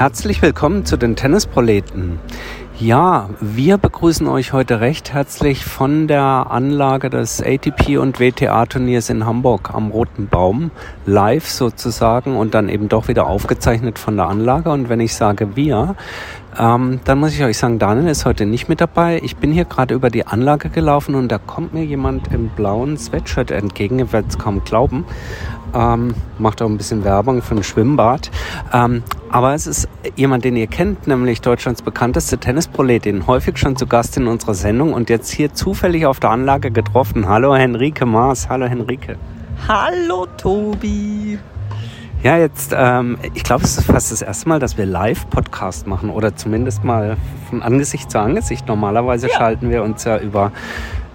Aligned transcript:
Herzlich 0.00 0.40
willkommen 0.40 0.86
zu 0.86 0.96
den 0.96 1.14
Tennisproleten. 1.14 2.18
Ja, 2.78 3.28
wir 3.42 3.76
begrüßen 3.76 4.26
euch 4.28 4.54
heute 4.54 4.80
recht 4.80 5.12
herzlich 5.12 5.66
von 5.66 6.08
der 6.08 6.46
Anlage 6.48 7.10
des 7.10 7.42
ATP 7.42 7.98
und 7.98 8.18
WTA 8.18 8.64
Turniers 8.64 9.10
in 9.10 9.26
Hamburg 9.26 9.74
am 9.74 9.90
Roten 9.90 10.26
Baum, 10.26 10.70
live 11.04 11.46
sozusagen 11.46 12.38
und 12.38 12.54
dann 12.54 12.70
eben 12.70 12.88
doch 12.88 13.08
wieder 13.08 13.26
aufgezeichnet 13.26 13.98
von 13.98 14.16
der 14.16 14.28
Anlage. 14.28 14.70
Und 14.70 14.88
wenn 14.88 15.00
ich 15.00 15.14
sage 15.14 15.54
wir, 15.54 15.96
ähm, 16.58 17.00
dann 17.04 17.18
muss 17.18 17.34
ich 17.34 17.44
euch 17.44 17.58
sagen, 17.58 17.78
Daniel 17.78 18.08
ist 18.08 18.24
heute 18.24 18.46
nicht 18.46 18.70
mit 18.70 18.80
dabei. 18.80 19.20
Ich 19.22 19.36
bin 19.36 19.52
hier 19.52 19.66
gerade 19.66 19.92
über 19.92 20.08
die 20.08 20.26
Anlage 20.26 20.70
gelaufen 20.70 21.14
und 21.14 21.28
da 21.28 21.36
kommt 21.36 21.74
mir 21.74 21.84
jemand 21.84 22.32
im 22.32 22.48
blauen 22.48 22.96
Sweatshirt 22.96 23.50
entgegen. 23.50 23.98
Ihr 23.98 24.10
werdet 24.14 24.30
es 24.30 24.38
kaum 24.38 24.64
glauben. 24.64 25.04
Ähm, 25.74 26.14
macht 26.38 26.62
auch 26.62 26.68
ein 26.68 26.76
bisschen 26.76 27.04
Werbung 27.04 27.42
für 27.42 27.54
ein 27.54 27.62
Schwimmbad. 27.62 28.30
Ähm, 28.72 29.02
aber 29.30 29.54
es 29.54 29.66
ist 29.66 29.88
jemand, 30.16 30.44
den 30.44 30.56
ihr 30.56 30.66
kennt, 30.66 31.06
nämlich 31.06 31.40
Deutschlands 31.40 31.82
bekannteste 31.82 32.38
Tennisproletin, 32.38 33.26
häufig 33.26 33.58
schon 33.58 33.76
zu 33.76 33.86
Gast 33.86 34.16
in 34.16 34.26
unserer 34.26 34.54
Sendung 34.54 34.92
und 34.92 35.10
jetzt 35.10 35.30
hier 35.30 35.52
zufällig 35.52 36.06
auf 36.06 36.18
der 36.20 36.30
Anlage 36.30 36.70
getroffen. 36.70 37.28
Hallo 37.28 37.54
Henrike 37.54 38.06
Maas, 38.06 38.48
hallo 38.48 38.66
Henrike. 38.66 39.16
Hallo 39.68 40.26
Tobi. 40.36 41.38
Ja, 42.22 42.36
jetzt, 42.36 42.74
ähm, 42.76 43.16
ich 43.32 43.44
glaube, 43.44 43.64
es 43.64 43.78
ist 43.78 43.86
fast 43.86 44.12
das 44.12 44.20
erste 44.20 44.46
Mal, 44.48 44.58
dass 44.58 44.76
wir 44.76 44.84
Live-Podcast 44.84 45.86
machen 45.86 46.10
oder 46.10 46.36
zumindest 46.36 46.84
mal 46.84 47.16
von 47.48 47.62
Angesicht 47.62 48.10
zu 48.10 48.20
Angesicht. 48.20 48.68
Normalerweise 48.68 49.28
ja. 49.28 49.36
schalten 49.36 49.70
wir 49.70 49.82
uns 49.82 50.04
ja 50.04 50.18
über 50.18 50.52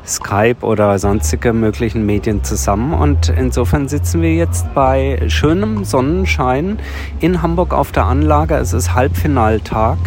Skype 0.07 0.57
oder 0.61 0.97
sonstige 0.99 1.53
möglichen 1.53 2.05
Medien 2.05 2.43
zusammen. 2.43 2.93
Und 2.93 3.29
insofern 3.29 3.87
sitzen 3.87 4.21
wir 4.21 4.33
jetzt 4.33 4.73
bei 4.73 5.21
schönem 5.27 5.83
Sonnenschein 5.83 6.79
in 7.19 7.41
Hamburg 7.41 7.73
auf 7.73 7.91
der 7.91 8.05
Anlage. 8.05 8.55
Es 8.55 8.73
ist 8.73 8.93
Halbfinaltag 8.93 9.97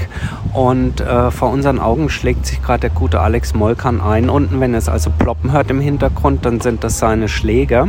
und 0.53 1.01
äh, 1.01 1.31
vor 1.31 1.51
unseren 1.51 1.79
Augen 1.79 2.09
schlägt 2.09 2.47
sich 2.47 2.63
gerade 2.63 2.81
der 2.81 2.91
gute 2.91 3.21
Alex 3.21 3.55
Molkan 3.55 4.01
ein. 4.01 4.31
Unten, 4.31 4.61
wenn 4.61 4.73
ihr 4.73 4.79
es 4.79 4.89
also 4.89 5.11
ploppen 5.11 5.53
hört 5.53 5.71
im 5.71 5.81
Hintergrund, 5.81 6.45
dann 6.45 6.61
sind 6.61 6.85
das 6.85 6.99
seine 6.99 7.29
Schläge. 7.29 7.89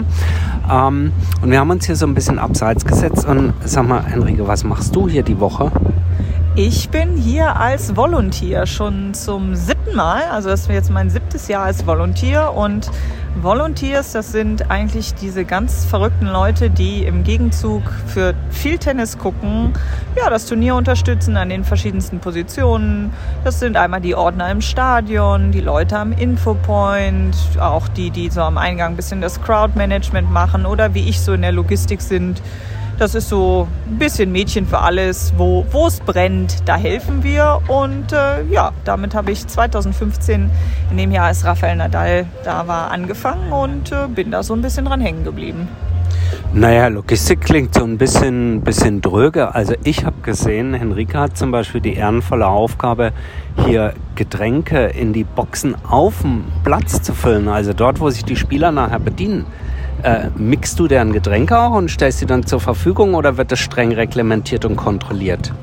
Ähm, 0.71 1.11
und 1.41 1.51
wir 1.51 1.59
haben 1.59 1.69
uns 1.69 1.85
hier 1.85 1.95
so 1.95 2.05
ein 2.05 2.13
bisschen 2.13 2.39
abseits 2.39 2.85
gesetzt. 2.85 3.25
Und 3.25 3.53
sag 3.63 3.87
mal, 3.87 4.03
Enrique, 4.11 4.47
was 4.47 4.63
machst 4.63 4.95
du 4.95 5.07
hier 5.07 5.23
die 5.23 5.39
Woche? 5.39 5.71
Ich 6.55 6.89
bin 6.89 7.15
hier 7.15 7.55
als 7.55 7.95
Volunteer 7.95 8.65
schon 8.65 9.13
zum 9.13 9.55
siebten 9.55 9.78
Mal. 9.95 10.23
Also 10.31 10.49
das 10.49 10.61
ist 10.61 10.69
jetzt 10.69 10.89
mein 10.89 11.09
siebtes 11.09 11.47
Jahr 11.47 11.65
als 11.65 11.85
Volunteer. 11.85 12.53
Und 12.53 12.89
Volunteers, 13.41 14.11
das 14.11 14.31
sind 14.31 14.69
eigentlich 14.69 15.13
diese 15.13 15.45
ganz 15.45 15.85
verrückten 15.85 16.27
Leute, 16.27 16.69
die 16.69 17.03
im 17.03 17.23
Gegenzug 17.23 17.83
für 18.07 18.33
viel 18.49 18.77
Tennis 18.77 19.17
gucken, 19.17 19.73
ja, 20.17 20.29
das 20.29 20.45
Turnier 20.45 20.75
unterstützen 20.75 21.37
an 21.37 21.49
den 21.49 21.63
verschiedensten 21.63 22.19
Positionen. 22.19 23.13
Das 23.43 23.59
sind 23.59 23.77
einmal 23.77 24.01
die 24.01 24.15
Ordner 24.15 24.51
im 24.51 24.61
Stadion, 24.61 25.51
die 25.51 25.61
Leute 25.61 25.97
am 25.97 26.11
Infopoint, 26.11 27.35
auch 27.59 27.87
die, 27.87 28.11
die 28.11 28.29
so 28.29 28.41
am 28.41 28.57
Eingang 28.57 28.93
ein 28.93 28.95
bisschen 28.95 29.21
das 29.21 29.41
Crowdmanagement 29.41 30.29
machen 30.29 30.65
oder 30.65 30.93
wie 30.93 31.07
ich 31.07 31.21
so 31.21 31.33
in 31.33 31.41
der 31.41 31.51
Logistik 31.51 32.01
sind 32.01 32.41
das 32.99 33.15
ist 33.15 33.29
so 33.29 33.65
ein 33.89 33.97
bisschen 33.97 34.31
Mädchen 34.31 34.67
für 34.67 34.79
alles, 34.79 35.33
wo 35.37 35.65
es 35.87 36.01
brennt, 36.01 36.67
da 36.67 36.75
helfen 36.75 37.23
wir. 37.23 37.61
Und 37.67 38.11
äh, 38.11 38.43
ja, 38.51 38.73
damit 38.83 39.15
habe 39.15 39.31
ich 39.31 39.47
2015 39.47 40.51
in 40.91 40.97
dem 40.97 41.11
Jahr, 41.11 41.27
als 41.27 41.45
Rafael 41.45 41.77
Nadal 41.77 42.25
da 42.43 42.67
war, 42.67 42.91
angefangen 42.91 43.53
und 43.53 43.93
äh, 43.93 44.07
bin 44.07 44.31
da 44.31 44.43
so 44.43 44.53
ein 44.53 44.61
bisschen 44.61 44.85
dran 44.85 44.99
hängen 44.99 45.23
geblieben. 45.23 45.69
Naja, 46.53 46.87
Logistik 46.87 47.41
klingt 47.41 47.73
so 47.73 47.83
ein 47.83 47.97
bisschen, 47.97 48.61
bisschen 48.61 49.01
dröge. 49.01 49.55
Also 49.55 49.75
ich 49.83 50.03
habe 50.03 50.19
gesehen, 50.21 50.73
Henrike 50.73 51.17
hat 51.17 51.37
zum 51.37 51.51
Beispiel 51.51 51.79
die 51.79 51.93
ehrenvolle 51.93 52.47
Aufgabe, 52.47 53.13
hier 53.65 53.93
Getränke 54.15 54.87
in 54.87 55.13
die 55.13 55.23
Boxen 55.23 55.75
auf 55.85 56.21
dem 56.21 56.43
Platz 56.65 57.01
zu 57.01 57.13
füllen. 57.13 57.47
Also 57.47 57.73
dort, 57.73 57.99
wo 57.99 58.09
sich 58.09 58.25
die 58.25 58.35
Spieler 58.35 58.71
nachher 58.71 58.99
bedienen. 58.99 59.45
Äh, 60.03 60.29
mixst 60.37 60.79
du 60.79 60.87
deren 60.87 61.11
Getränke 61.11 61.59
auch 61.59 61.71
und 61.71 61.91
stellst 61.91 62.19
sie 62.19 62.25
dann 62.25 62.45
zur 62.45 62.61
Verfügung 62.61 63.15
oder 63.15 63.35
wird 63.37 63.51
das 63.51 63.59
streng 63.59 63.91
reglementiert 63.91 64.63
und 64.63 64.77
kontrolliert? 64.77 65.53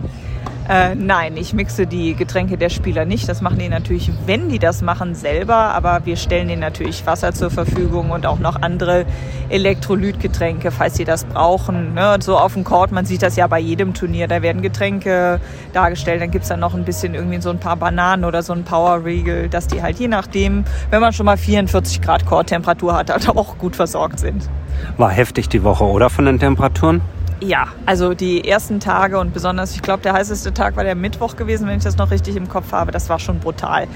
Äh, 0.69 0.97
nein, 0.97 1.37
ich 1.37 1.53
mixe 1.53 1.87
die 1.87 2.15
Getränke 2.15 2.59
der 2.59 2.71
Spieler 2.71 3.05
nicht. 3.05 3.29
Das 3.29 3.41
machen 3.41 3.59
die 3.59 3.69
natürlich, 3.69 4.11
wenn 4.27 4.49
die 4.49 4.59
das 4.59 4.83
machen, 4.83 5.15
selber. 5.15 5.55
Aber 5.55 6.01
wir 6.05 6.17
stellen 6.17 6.49
ihnen 6.49 6.61
natürlich 6.61 7.07
Wasser 7.07 7.33
zur 7.33 7.51
Verfügung 7.51 8.11
und 8.11 8.27
auch 8.27 8.39
noch 8.39 8.61
andere 8.61 9.07
Elektrolytgetränke, 9.49 10.71
falls 10.73 10.97
sie 10.97 11.05
das 11.05 11.25
brauchen. 11.25 11.95
Ne? 11.95 12.17
So 12.21 12.37
auf 12.37 12.55
dem 12.55 12.65
Court, 12.65 12.91
man 12.91 13.05
sieht 13.05 13.23
das 13.23 13.37
ja 13.37 13.47
bei 13.47 13.61
jedem 13.61 13.95
Turnier. 13.95 14.27
Da 14.27 14.43
werden 14.43 14.61
Getränke 14.61 15.41
dargestellt. 15.73 16.21
Dann 16.21 16.31
gibt 16.33 16.43
es 16.43 16.49
dann 16.49 16.61
noch 16.61 16.75
ein 16.75 16.85
bisschen 16.85 17.15
irgendwie 17.15 17.41
so 17.41 17.51
ein 17.51 17.59
paar 17.59 17.77
Bananen 17.77 18.25
oder 18.25 18.43
so 18.43 18.53
ein 18.53 18.65
Power 18.65 19.05
Riegel, 19.05 19.49
dass 19.49 19.69
die 19.69 19.83
halt 19.83 20.01
je 20.01 20.09
nachdem, 20.09 20.65
wenn 20.91 21.01
man 21.01 21.13
schon 21.13 21.27
mal 21.27 21.37
44 21.37 22.03
Grad 22.03 22.27
Court-Temperatur 22.27 22.95
hat, 22.95 23.11
halt 23.11 23.29
auch 23.29 23.57
gut 23.59 23.77
versorgt 23.77 24.19
sind. 24.19 24.49
War 24.97 25.11
heftig 25.11 25.49
die 25.49 25.63
Woche, 25.63 25.85
oder 25.85 26.11
von 26.11 26.25
den 26.25 26.39
Temperaturen? 26.39 27.01
Ja, 27.41 27.69
also 27.85 28.15
die 28.15 28.49
ersten 28.49 28.81
Tage 28.81 29.19
und 29.19 29.35
besonders, 29.35 29.75
ich 29.75 29.83
glaube, 29.83 30.03
der 30.03 30.15
heißeste 30.15 30.55
Tag 30.55 30.75
war 30.77 30.85
der 30.85 30.95
Mittwoch 30.95 31.37
gewesen, 31.37 31.69
wenn 31.69 31.77
ich 31.77 31.85
das 31.85 31.99
noch 31.99 32.11
richtig 32.11 32.35
im 32.35 32.49
Kopf 32.49 32.73
habe. 32.73 32.93
Das 32.93 33.11
war 33.11 33.19
schon 33.19 33.41
brutal. 33.41 33.89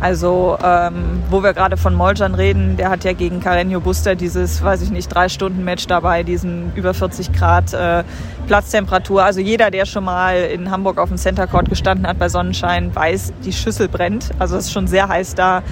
Also, 0.00 0.58
ähm, 0.64 1.22
wo 1.28 1.42
wir 1.42 1.52
gerade 1.52 1.76
von 1.76 1.94
Moljan 1.94 2.34
reden, 2.34 2.76
der 2.76 2.90
hat 2.90 3.04
ja 3.04 3.12
gegen 3.12 3.40
Carreño 3.40 3.80
Buster 3.80 4.16
dieses, 4.16 4.64
weiß 4.64 4.82
ich 4.82 4.90
nicht, 4.90 5.08
drei 5.08 5.28
Stunden 5.28 5.62
Match 5.62 5.86
dabei, 5.86 6.22
diesen 6.24 6.72
über 6.74 6.92
40 6.94 7.32
Grad 7.32 7.74
äh, 7.74 8.02
Platztemperatur. 8.46 9.22
Also 9.22 9.40
jeder, 9.40 9.70
der 9.70 9.84
schon 9.84 10.04
mal 10.04 10.36
in 10.36 10.70
Hamburg 10.70 10.98
auf 10.98 11.10
dem 11.10 11.18
Center 11.18 11.46
Court 11.46 11.68
gestanden 11.68 12.06
hat 12.06 12.18
bei 12.18 12.28
Sonnenschein, 12.28 12.94
weiß, 12.94 13.34
die 13.44 13.52
Schüssel 13.52 13.88
brennt. 13.88 14.30
Also 14.38 14.56
es 14.56 14.66
ist 14.66 14.72
schon 14.72 14.88
sehr 14.88 15.06
heiß 15.06 15.34
da. 15.36 15.62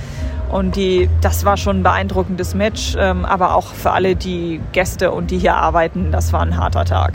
Und 0.50 0.76
die, 0.76 1.08
das 1.20 1.44
war 1.44 1.56
schon 1.56 1.80
ein 1.80 1.82
beeindruckendes 1.82 2.54
Match, 2.54 2.96
ähm, 2.98 3.24
aber 3.24 3.54
auch 3.54 3.72
für 3.74 3.90
alle 3.90 4.16
die 4.16 4.60
Gäste 4.72 5.12
und 5.12 5.30
die 5.30 5.38
hier 5.38 5.56
arbeiten, 5.56 6.10
das 6.10 6.32
war 6.32 6.40
ein 6.40 6.56
harter 6.56 6.84
Tag. 6.84 7.14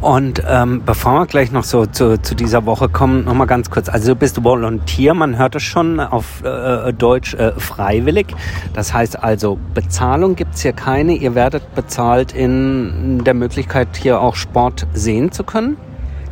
Und 0.00 0.42
ähm, 0.46 0.82
bevor 0.84 1.20
wir 1.20 1.26
gleich 1.26 1.50
noch 1.50 1.64
so 1.64 1.86
zu, 1.86 2.20
zu 2.20 2.34
dieser 2.34 2.66
Woche 2.66 2.90
kommen, 2.90 3.24
noch 3.24 3.32
mal 3.32 3.46
ganz 3.46 3.70
kurz. 3.70 3.88
Also 3.88 4.12
du 4.12 4.16
bist 4.16 4.44
Volontier, 4.44 5.14
man 5.14 5.38
hört 5.38 5.54
es 5.54 5.62
schon 5.62 5.98
auf 5.98 6.44
äh, 6.44 6.92
Deutsch 6.92 7.32
äh, 7.32 7.52
freiwillig. 7.52 8.26
Das 8.74 8.92
heißt 8.92 9.22
also, 9.22 9.58
Bezahlung 9.72 10.36
gibt's 10.36 10.60
hier 10.60 10.74
keine. 10.74 11.14
Ihr 11.14 11.34
werdet 11.34 11.74
bezahlt 11.74 12.32
in 12.32 13.24
der 13.24 13.32
Möglichkeit, 13.32 13.96
hier 13.96 14.20
auch 14.20 14.34
Sport 14.36 14.86
sehen 14.92 15.32
zu 15.32 15.42
können? 15.42 15.78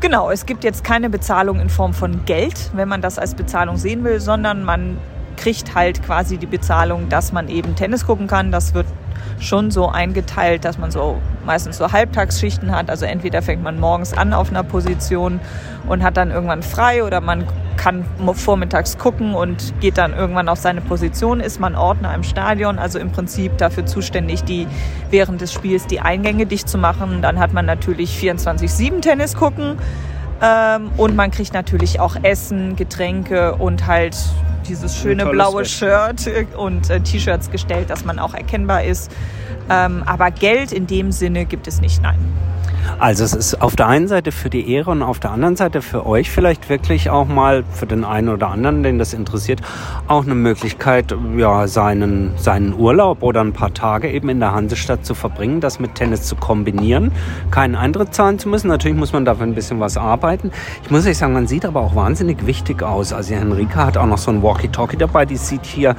Genau, 0.01 0.31
es 0.31 0.45
gibt 0.45 0.65
jetzt 0.65 0.85
keine 0.85 1.09
Bezahlung 1.09 1.59
in 1.59 1.71
Form 1.71 1.95
von 1.95 2.27
Geld, 2.27 2.73
wenn 2.75 2.89
man 2.89 3.01
das 3.01 3.19
als 3.19 3.35
Bezahlung 3.35 3.79
sehen 3.79 4.05
will, 4.05 4.21
sondern 4.21 4.65
man 4.65 4.99
kriegt 5.37 5.75
halt 5.75 6.03
quasi 6.03 6.39
die 6.39 6.47
Bezahlung, 6.47 7.09
dass 7.09 7.33
man 7.33 7.49
eben 7.49 7.75
Tennis 7.75 8.07
gucken 8.07 8.27
kann. 8.27 8.53
Das 8.53 8.75
wird 8.75 8.87
schon 9.41 9.71
so 9.71 9.89
eingeteilt, 9.89 10.65
dass 10.65 10.79
man 10.79 10.91
so 10.91 11.21
meistens 11.45 11.79
so 11.79 11.93
Halbtagsschichten 11.93 12.75
hat. 12.75 12.91
Also 12.91 13.07
entweder 13.07 13.43
fängt 13.43 13.63
man 13.63 13.81
morgens 13.81 14.13
an 14.13 14.33
auf 14.33 14.51
einer 14.51 14.63
Position 14.63 15.41
und 15.89 16.03
hat 16.03 16.17
dann 16.17 16.31
irgendwann 16.31 16.63
frei 16.63 17.03
oder 17.05 17.21
man 17.21 17.45
kann 17.77 18.05
vormittags 18.35 18.99
gucken 18.99 19.35
und 19.35 19.75
geht 19.81 19.99
dann 19.99 20.13
irgendwann 20.13 20.49
auf 20.49 20.59
seine 20.59 20.81
Position, 20.81 21.41
ist 21.41 21.59
man 21.59 21.75
Ordner 21.75 22.15
im 22.15 22.23
Stadion, 22.23 22.79
also 22.79 22.99
im 22.99 23.11
Prinzip 23.11 23.59
dafür 23.59 23.87
zuständig, 23.87 24.45
die 24.45 24.69
während 25.11 25.41
des 25.41 25.53
Spiels 25.53 25.87
die 25.87 26.01
Eingänge 26.01 26.47
dicht 26.47 26.69
zu 26.69 26.79
machen. 26.79 27.23
Dann 27.23 27.41
hat 27.41 27.53
man 27.53 27.67
natürlich 27.67 28.17
24-7 28.23 29.01
Tennis 29.01 29.35
gucken 29.35 29.79
ähm, 30.41 30.91
und 30.97 31.17
man 31.17 31.31
kriegt 31.31 31.55
natürlich 31.55 31.99
auch 31.99 32.17
Essen, 32.23 32.77
Getränke 32.77 33.57
und 33.57 33.87
halt 33.87 34.17
dieses 34.69 34.97
schöne 34.97 35.27
blaue 35.27 35.65
Shirt 35.65 36.31
und 36.57 36.91
äh, 36.91 37.01
T-Shirts 37.01 37.51
gestellt, 37.51 37.91
dass 37.91 38.05
man 38.05 38.19
auch 38.19 38.35
erkennbar 38.35 38.85
ist. 38.85 39.11
Ähm, 39.71 40.03
aber 40.07 40.31
Geld 40.31 40.73
in 40.73 40.87
dem 40.87 41.13
Sinne 41.13 41.45
gibt 41.45 41.67
es 41.67 41.81
nicht, 41.81 42.03
nein. 42.03 42.19
Also 42.99 43.25
es 43.25 43.35
ist 43.35 43.61
auf 43.61 43.77
der 43.77 43.89
einen 43.89 44.09
Seite 44.09 44.33
für 44.33 44.51
die 44.51 44.71
Ehre 44.73 44.91
und 44.91 45.03
auf 45.03 45.21
der 45.21 45.31
anderen 45.31 45.57
Seite 45.57 45.83
für 45.83 46.07
euch 46.07 46.31
vielleicht 46.31 46.69
wirklich 46.69 47.11
auch 47.11 47.27
mal, 47.27 47.65
für 47.73 47.87
den 47.87 48.05
einen 48.05 48.29
oder 48.29 48.49
anderen, 48.49 48.83
den 48.83 48.99
das 48.99 49.13
interessiert, 49.13 49.61
auch 50.09 50.25
eine 50.25 50.35
Möglichkeit, 50.35 51.15
ja, 51.37 51.67
seinen, 51.67 52.33
seinen 52.37 52.75
Urlaub 52.75 53.23
oder 53.23 53.41
ein 53.41 53.53
paar 53.53 53.73
Tage 53.75 54.11
eben 54.11 54.29
in 54.29 54.41
der 54.41 54.53
Hansestadt 54.53 55.05
zu 55.05 55.15
verbringen, 55.15 55.61
das 55.61 55.81
mit 55.81 55.95
Tennis 55.95 56.25
zu 56.25 56.37
kombinieren, 56.37 57.13
keinen 57.51 57.75
Eintritt 57.75 58.15
zahlen 58.15 58.39
zu 58.39 58.49
müssen. 58.49 58.69
Natürlich 58.69 58.97
muss 58.97 59.13
man 59.13 59.25
dafür 59.25 59.47
ein 59.47 59.55
bisschen 59.55 59.81
was 59.81 59.97
arbeiten. 59.97 60.51
Ich 60.83 60.91
muss 60.91 61.07
euch 61.07 61.19
sagen, 61.19 61.33
man 61.33 61.47
sieht 61.47 61.65
aber 61.65 61.81
auch 61.81 61.95
wahnsinnig 61.95 62.47
wichtig 62.47 62.83
aus. 62.83 63.13
Also 63.13 63.35
Henrika 63.35 63.87
hat 63.87 63.97
auch 63.97 64.07
noch 64.07 64.19
so 64.19 64.31
ein 64.31 64.43
Walkie-Talkie 64.43 64.97
dabei, 64.97 65.25
die 65.25 65.37
sieht 65.37 65.65
hier, 65.65 65.91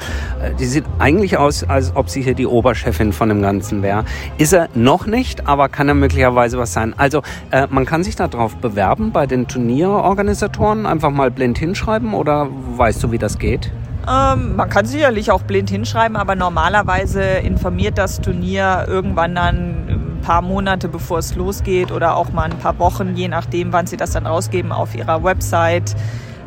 äh, 0.42 0.54
die 0.60 0.66
sieht 0.66 0.86
eigentlich 1.00 1.38
aus, 1.38 1.64
als 1.64 1.96
ob 1.96 2.10
sie 2.10 2.22
hier 2.22 2.36
die 2.36 2.48
Oberchefin 2.48 3.14
von 3.14 3.30
dem 3.30 3.42
Ganzen 3.42 3.82
wäre. 3.82 4.06
Ist 4.38 4.54
er 4.54 4.70
noch 4.74 5.06
nicht, 5.06 5.48
aber 5.48 5.70
kann 5.70 5.88
er 5.88 5.96
möglicherweise 5.96 6.58
was 6.58 6.73
sein. 6.74 6.94
Also 6.98 7.22
äh, 7.52 7.68
man 7.70 7.86
kann 7.86 8.04
sich 8.04 8.16
darauf 8.16 8.56
bewerben 8.58 9.12
bei 9.12 9.26
den 9.26 9.48
Turnierorganisatoren, 9.48 10.86
einfach 10.86 11.12
mal 11.12 11.32
blind 11.32 11.58
hinschreiben 11.58 12.14
oder 12.14 12.48
weißt 12.50 13.04
du, 13.04 13.12
wie 13.12 13.18
das 13.18 13.38
geht? 13.38 13.72
Ähm, 14.06 14.58
man 14.58 14.70
kann 14.70 14.86
sicherlich 14.86 15.32
auch 15.32 15.44
blind 15.44 15.70
hinschreiben, 15.70 16.18
aber 16.18 16.36
normalerweise 16.36 17.22
informiert 17.22 17.98
das 17.98 18.20
Turnier 18.20 18.86
irgendwann 18.88 19.36
dann 19.36 20.14
paar 20.24 20.42
Monate 20.42 20.88
bevor 20.88 21.20
es 21.20 21.36
losgeht 21.36 21.92
oder 21.92 22.16
auch 22.16 22.32
mal 22.32 22.46
ein 22.46 22.58
paar 22.58 22.80
Wochen, 22.80 23.16
je 23.16 23.28
nachdem, 23.28 23.74
wann 23.74 23.86
sie 23.86 23.98
das 23.98 24.12
dann 24.12 24.26
rausgeben, 24.26 24.72
auf 24.72 24.96
ihrer 24.96 25.24
Website 25.24 25.96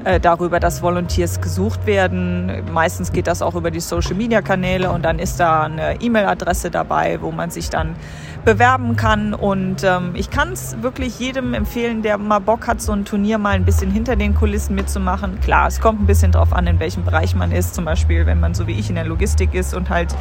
äh, 0.06 0.20
darüber, 0.20 0.60
dass 0.60 0.82
Volunteers 0.82 1.40
gesucht 1.40 1.84
werden. 1.84 2.62
Meistens 2.72 3.10
geht 3.10 3.26
das 3.26 3.42
auch 3.42 3.56
über 3.56 3.72
die 3.72 3.80
Social-Media-Kanäle 3.80 4.90
und 4.92 5.04
dann 5.04 5.18
ist 5.18 5.40
da 5.40 5.64
eine 5.64 6.00
E-Mail-Adresse 6.00 6.70
dabei, 6.70 7.20
wo 7.20 7.32
man 7.32 7.50
sich 7.50 7.70
dann 7.70 7.96
bewerben 8.44 8.94
kann. 8.94 9.34
Und 9.34 9.82
ähm, 9.82 10.12
ich 10.14 10.30
kann 10.30 10.52
es 10.52 10.80
wirklich 10.80 11.18
jedem 11.18 11.54
empfehlen, 11.54 12.02
der 12.02 12.18
mal 12.18 12.38
Bock 12.38 12.68
hat, 12.68 12.80
so 12.80 12.92
ein 12.92 13.04
Turnier 13.04 13.38
mal 13.38 13.56
ein 13.56 13.64
bisschen 13.64 13.90
hinter 13.90 14.14
den 14.14 14.36
Kulissen 14.36 14.76
mitzumachen. 14.76 15.40
Klar, 15.40 15.66
es 15.66 15.80
kommt 15.80 16.00
ein 16.00 16.06
bisschen 16.06 16.30
drauf 16.30 16.52
an, 16.52 16.68
in 16.68 16.78
welchem 16.78 17.04
Bereich 17.04 17.34
man 17.34 17.50
ist. 17.50 17.74
Zum 17.74 17.84
Beispiel, 17.84 18.26
wenn 18.26 18.38
man 18.38 18.54
so 18.54 18.68
wie 18.68 18.78
ich 18.78 18.88
in 18.88 18.94
der 18.94 19.06
Logistik 19.06 19.54
ist 19.54 19.74
und 19.74 19.90
halt 19.90 20.14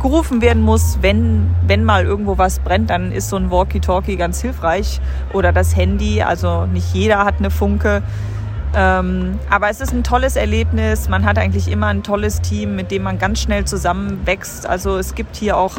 gerufen 0.00 0.40
werden 0.40 0.62
muss, 0.62 0.98
wenn, 1.00 1.50
wenn 1.66 1.82
mal 1.82 2.04
irgendwo 2.04 2.38
was 2.38 2.60
brennt, 2.60 2.90
dann 2.90 3.10
ist 3.10 3.28
so 3.28 3.36
ein 3.36 3.50
Walkie-Talkie 3.50 4.16
ganz 4.16 4.40
hilfreich. 4.40 5.00
Oder 5.32 5.52
das 5.52 5.74
Handy. 5.74 6.22
Also 6.22 6.66
nicht 6.66 6.94
jeder 6.94 7.24
hat 7.24 7.40
eine 7.40 7.50
Funke. 7.50 8.04
Ähm, 8.74 9.38
aber 9.50 9.68
es 9.70 9.80
ist 9.80 9.92
ein 9.92 10.02
tolles 10.04 10.36
Erlebnis. 10.36 11.08
Man 11.08 11.24
hat 11.24 11.38
eigentlich 11.38 11.70
immer 11.70 11.88
ein 11.88 12.02
tolles 12.02 12.40
Team, 12.40 12.76
mit 12.76 12.90
dem 12.90 13.02
man 13.02 13.18
ganz 13.18 13.40
schnell 13.40 13.64
zusammenwächst. 13.64 14.66
Also 14.66 14.96
es 14.96 15.14
gibt 15.14 15.36
hier 15.36 15.56
auch 15.56 15.74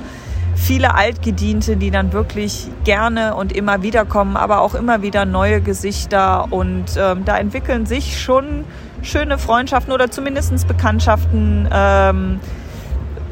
viele 0.55 0.95
Altgediente, 0.95 1.75
die 1.77 1.91
dann 1.91 2.13
wirklich 2.13 2.67
gerne 2.83 3.35
und 3.35 3.51
immer 3.51 3.81
wieder 3.81 4.05
kommen, 4.05 4.37
aber 4.37 4.61
auch 4.61 4.75
immer 4.75 5.01
wieder 5.01 5.25
neue 5.25 5.61
Gesichter. 5.61 6.51
Und 6.51 6.95
ähm, 6.97 7.25
da 7.25 7.37
entwickeln 7.37 7.85
sich 7.85 8.21
schon 8.21 8.65
schöne 9.01 9.37
Freundschaften 9.37 9.93
oder 9.93 10.09
zumindest 10.11 10.67
Bekanntschaften. 10.67 11.67
Ähm, 11.71 12.39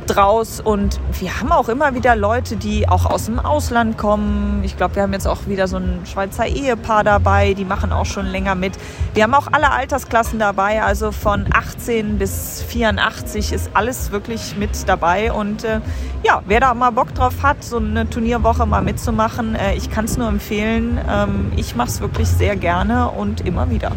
draus 0.07 0.59
und 0.59 0.99
wir 1.19 1.39
haben 1.39 1.51
auch 1.51 1.69
immer 1.69 1.95
wieder 1.95 2.15
Leute, 2.15 2.55
die 2.55 2.87
auch 2.87 3.05
aus 3.05 3.25
dem 3.25 3.39
Ausland 3.39 3.97
kommen. 3.97 4.61
Ich 4.63 4.77
glaube, 4.77 4.95
wir 4.95 5.03
haben 5.03 5.13
jetzt 5.13 5.27
auch 5.27 5.47
wieder 5.47 5.67
so 5.67 5.77
ein 5.77 6.01
Schweizer 6.05 6.45
Ehepaar 6.45 7.03
dabei, 7.03 7.53
die 7.53 7.65
machen 7.65 7.91
auch 7.91 8.05
schon 8.05 8.25
länger 8.25 8.55
mit. 8.55 8.73
Wir 9.13 9.23
haben 9.23 9.33
auch 9.33 9.47
alle 9.51 9.71
Altersklassen 9.71 10.39
dabei, 10.39 10.83
also 10.83 11.11
von 11.11 11.45
18 11.51 12.17
bis 12.17 12.63
84 12.67 13.53
ist 13.53 13.71
alles 13.73 14.11
wirklich 14.11 14.55
mit 14.57 14.87
dabei 14.87 15.31
und 15.31 15.63
äh, 15.63 15.81
ja, 16.23 16.41
wer 16.45 16.59
da 16.59 16.73
mal 16.73 16.91
Bock 16.91 17.13
drauf 17.15 17.41
hat, 17.41 17.63
so 17.63 17.77
eine 17.77 18.09
Turnierwoche 18.09 18.65
mal 18.65 18.81
mitzumachen, 18.81 19.55
äh, 19.55 19.75
ich 19.75 19.89
kann 19.89 20.05
es 20.05 20.17
nur 20.17 20.27
empfehlen. 20.27 20.99
Ähm, 21.09 21.51
ich 21.55 21.75
mache 21.75 21.89
es 21.89 22.01
wirklich 22.01 22.27
sehr 22.27 22.55
gerne 22.55 23.09
und 23.09 23.41
immer 23.41 23.69
wieder. 23.69 23.91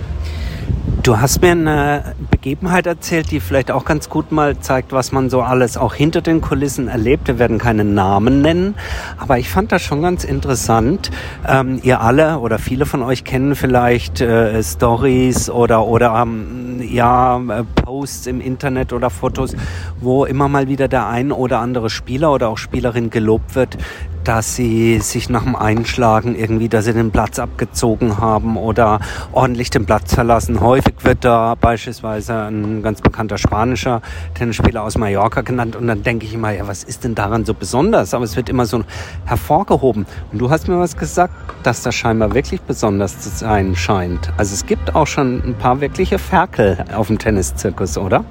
Du 1.04 1.20
hast 1.20 1.42
mir 1.42 1.50
eine 1.50 2.14
Begebenheit 2.30 2.86
erzählt, 2.86 3.30
die 3.30 3.40
vielleicht 3.40 3.70
auch 3.70 3.84
ganz 3.84 4.08
gut 4.08 4.32
mal 4.32 4.58
zeigt, 4.60 4.92
was 4.92 5.12
man 5.12 5.28
so 5.28 5.42
alles 5.42 5.76
auch 5.76 5.92
hinter 5.92 6.22
den 6.22 6.40
Kulissen 6.40 6.88
erlebt. 6.88 7.28
Wir 7.28 7.38
werden 7.38 7.58
keine 7.58 7.84
Namen 7.84 8.40
nennen, 8.40 8.74
aber 9.18 9.38
ich 9.38 9.50
fand 9.50 9.70
das 9.70 9.82
schon 9.82 10.00
ganz 10.00 10.24
interessant. 10.24 11.10
Ähm, 11.46 11.78
ihr 11.82 12.00
alle 12.00 12.38
oder 12.38 12.58
viele 12.58 12.86
von 12.86 13.02
euch 13.02 13.22
kennen 13.22 13.54
vielleicht 13.54 14.22
äh, 14.22 14.62
Stories 14.62 15.50
oder 15.50 15.86
oder 15.86 16.22
ähm, 16.22 16.80
ja 16.80 17.36
äh, 17.36 17.64
Posts 17.64 18.26
im 18.28 18.40
Internet 18.40 18.94
oder 18.94 19.10
Fotos, 19.10 19.54
wo 20.00 20.24
immer 20.24 20.48
mal 20.48 20.68
wieder 20.68 20.88
der 20.88 21.06
ein 21.06 21.32
oder 21.32 21.58
andere 21.58 21.90
Spieler 21.90 22.32
oder 22.32 22.48
auch 22.48 22.56
Spielerin 22.56 23.10
gelobt 23.10 23.54
wird, 23.56 23.76
dass 24.24 24.56
sie 24.56 24.98
sich 25.00 25.28
nach 25.28 25.44
dem 25.44 25.54
Einschlagen 25.54 26.34
irgendwie, 26.34 26.68
dass 26.68 26.86
sie 26.86 26.94
den 26.94 27.10
Platz 27.10 27.38
abgezogen 27.38 28.18
haben 28.18 28.56
oder 28.56 29.00
ordentlich 29.32 29.70
den 29.70 29.86
Platz 29.86 30.14
verlassen. 30.14 30.60
Häufig 30.60 30.94
wird 31.02 31.24
da 31.24 31.54
beispielsweise 31.54 32.34
ein 32.46 32.82
ganz 32.82 33.00
bekannter 33.02 33.38
spanischer 33.38 34.00
Tennisspieler 34.34 34.82
aus 34.82 34.96
Mallorca 34.98 35.42
genannt 35.42 35.76
und 35.76 35.86
dann 35.86 36.02
denke 36.02 36.26
ich 36.26 36.34
immer, 36.34 36.50
ja, 36.50 36.66
was 36.66 36.84
ist 36.84 37.04
denn 37.04 37.14
daran 37.14 37.44
so 37.44 37.54
besonders? 37.54 38.14
Aber 38.14 38.24
es 38.24 38.34
wird 38.36 38.48
immer 38.48 38.66
so 38.66 38.82
hervorgehoben. 39.26 40.06
Und 40.32 40.38
du 40.38 40.50
hast 40.50 40.68
mir 40.68 40.78
was 40.78 40.96
gesagt, 40.96 41.34
dass 41.62 41.82
das 41.82 41.94
scheinbar 41.94 42.34
wirklich 42.34 42.62
besonders 42.62 43.20
zu 43.20 43.28
sein 43.28 43.76
scheint. 43.76 44.32
Also 44.36 44.54
es 44.54 44.66
gibt 44.66 44.94
auch 44.94 45.06
schon 45.06 45.42
ein 45.44 45.54
paar 45.54 45.80
wirkliche 45.80 46.18
Ferkel 46.18 46.84
auf 46.94 47.08
dem 47.08 47.18
Tenniszirkus, 47.18 47.98
oder? 47.98 48.24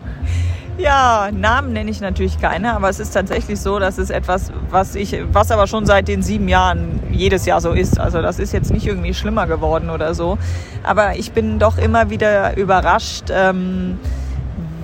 Ja, 0.78 1.30
Namen 1.32 1.72
nenne 1.74 1.92
ich 1.92 2.02
natürlich 2.02 2.42
keine, 2.42 2.74
aber 2.74 2.90
es 2.90 3.00
ist 3.00 3.12
tatsächlich 3.12 3.62
so, 3.62 3.78
dass 3.78 4.00
es 4.00 4.10
etwas, 4.10 4.52
was 4.72 4.96
ich, 4.96 5.16
was 5.32 5.52
aber 5.52 5.68
schon 5.68 5.86
seit 5.86 6.08
den 6.08 6.24
sieben 6.24 6.48
Jahren 6.48 7.00
jedes 7.12 7.46
Jahr 7.46 7.62
so 7.62 7.74
ist. 7.74 8.00
Also 8.00 8.24
das 8.24 8.40
ist 8.40 8.54
jetzt 8.54 8.72
nicht 8.72 8.88
irgendwie 8.88 9.14
schlimmer 9.14 9.46
geworden 9.46 9.92
oder 9.92 10.16
so. 10.16 10.40
Aber 10.82 11.16
ich 11.16 11.32
bin 11.32 11.60
doch 11.60 11.78
immer 11.78 12.10
wieder 12.10 12.58
überrascht, 12.58 13.26
ähm, 13.30 14.00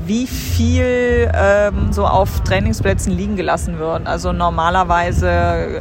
wie 0.06 0.28
viel 0.28 1.32
ähm, 1.34 1.92
so 1.92 2.06
auf 2.06 2.42
Trainingsplätzen 2.42 3.12
liegen 3.12 3.36
gelassen 3.36 3.80
wird. 3.80 4.06
Also 4.06 4.32
normalerweise 4.32 5.28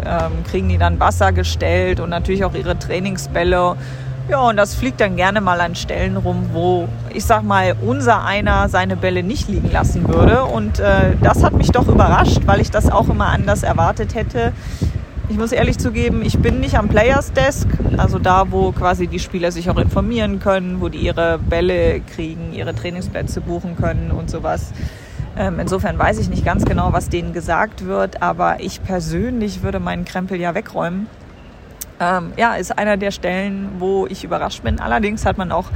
ähm, 0.07 0.45
kriegen 0.51 0.71
die 0.71 0.79
dann 0.79 0.99
Wasser 1.01 1.33
gestellt 1.33 2.01
und 2.01 2.09
natürlich 2.09 2.45
auch 2.47 2.55
ihre 2.55 2.79
Trainingsbälle 2.79 3.77
ja, 4.29 4.41
und 4.41 4.57
das 4.57 4.75
fliegt 4.75 5.01
dann 5.01 5.17
gerne 5.17 5.41
mal 5.41 5.61
an 5.61 5.75
Stellen 5.75 6.17
rum, 6.17 6.51
wo 6.53 6.89
ich 7.15 7.25
sag 7.25 7.43
mal, 7.43 7.75
unser 7.81 8.25
einer 8.25 8.69
seine 8.69 8.97
Bälle 8.97 9.23
nicht 9.23 9.49
liegen 9.49 9.71
lassen 9.71 10.07
würde. 10.09 10.45
Und 10.45 10.81
äh, 10.81 11.17
das 11.23 11.43
hat 11.43 11.55
mich 11.55 11.71
doch 11.71 11.89
überrascht, 11.89 12.41
weil 12.47 12.61
ich 12.61 12.71
das 12.71 12.91
auch 12.91 13.09
immer 13.09 13.29
anders 13.29 13.63
erwartet 13.63 14.15
hätte. 14.15 14.53
Ich 15.31 15.37
muss 15.37 15.53
ehrlich 15.53 15.79
zugeben, 15.79 16.23
ich 16.23 16.39
bin 16.39 16.61
nicht 16.61 16.79
am 16.79 16.89
Players 16.89 17.33
Desk, 17.33 17.69
also 17.99 18.19
da, 18.19 18.51
wo 18.51 18.73
quasi 18.73 19.07
die 19.07 19.19
Spieler 19.19 19.53
sich 19.53 19.69
auch 19.69 19.77
informieren 19.77 20.41
können, 20.41 20.81
wo 20.81 20.89
die 20.89 20.99
ihre 20.99 21.39
Bälle 21.39 22.01
kriegen, 22.01 22.55
ihre 22.55 22.75
Trainingsplätze 22.75 23.43
buchen 23.43 23.77
können 23.77 24.11
und 24.11 24.31
sowas. 24.31 24.73
Ähm, 25.37 25.61
insofern 25.61 25.99
weiß 25.99 26.19
ich 26.19 26.31
nicht 26.31 26.47
ganz 26.47 26.65
genau, 26.65 26.93
was 26.95 27.11
denen 27.11 27.35
gesagt 27.35 27.85
wird, 27.85 28.23
aber 28.23 28.61
ich 28.61 28.83
persönlich 28.83 29.63
würde 29.63 29.81
meinen 29.81 30.07
Krempel 30.07 30.41
ja 30.41 30.55
wegräumen 30.55 31.09
ähm, 32.01 32.33
ja, 32.37 32.55
ist 32.55 32.79
einer 32.79 32.97
der 32.97 33.11
Stellen, 33.11 33.71
wo 33.79 34.07
ich 34.07 34.25
überrascht 34.25 34.63
bin. 34.63 34.81
Allerdings 34.81 35.25
hat 35.25 35.39
man 35.39 35.53
auch 35.53 35.67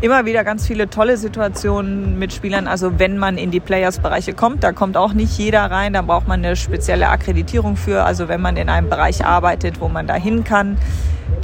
immer 0.00 0.24
wieder 0.24 0.42
ganz 0.42 0.66
viele 0.66 0.90
tolle 0.90 1.16
Situationen 1.16 2.18
mit 2.18 2.32
Spielern. 2.32 2.66
Also 2.66 2.98
wenn 2.98 3.18
man 3.18 3.38
in 3.38 3.50
die 3.50 3.60
Players-Bereiche 3.60 4.34
kommt, 4.34 4.64
da 4.64 4.72
kommt 4.72 4.96
auch 4.96 5.12
nicht 5.12 5.38
jeder 5.38 5.70
rein, 5.70 5.92
da 5.92 6.02
braucht 6.02 6.26
man 6.26 6.44
eine 6.44 6.56
spezielle 6.56 7.08
Akkreditierung 7.08 7.76
für. 7.76 8.04
Also 8.04 8.28
wenn 8.28 8.40
man 8.40 8.56
in 8.56 8.68
einem 8.68 8.88
Bereich 8.88 9.24
arbeitet, 9.24 9.80
wo 9.80 9.88
man 9.88 10.06
da 10.08 10.14
hin 10.14 10.42
kann, 10.44 10.76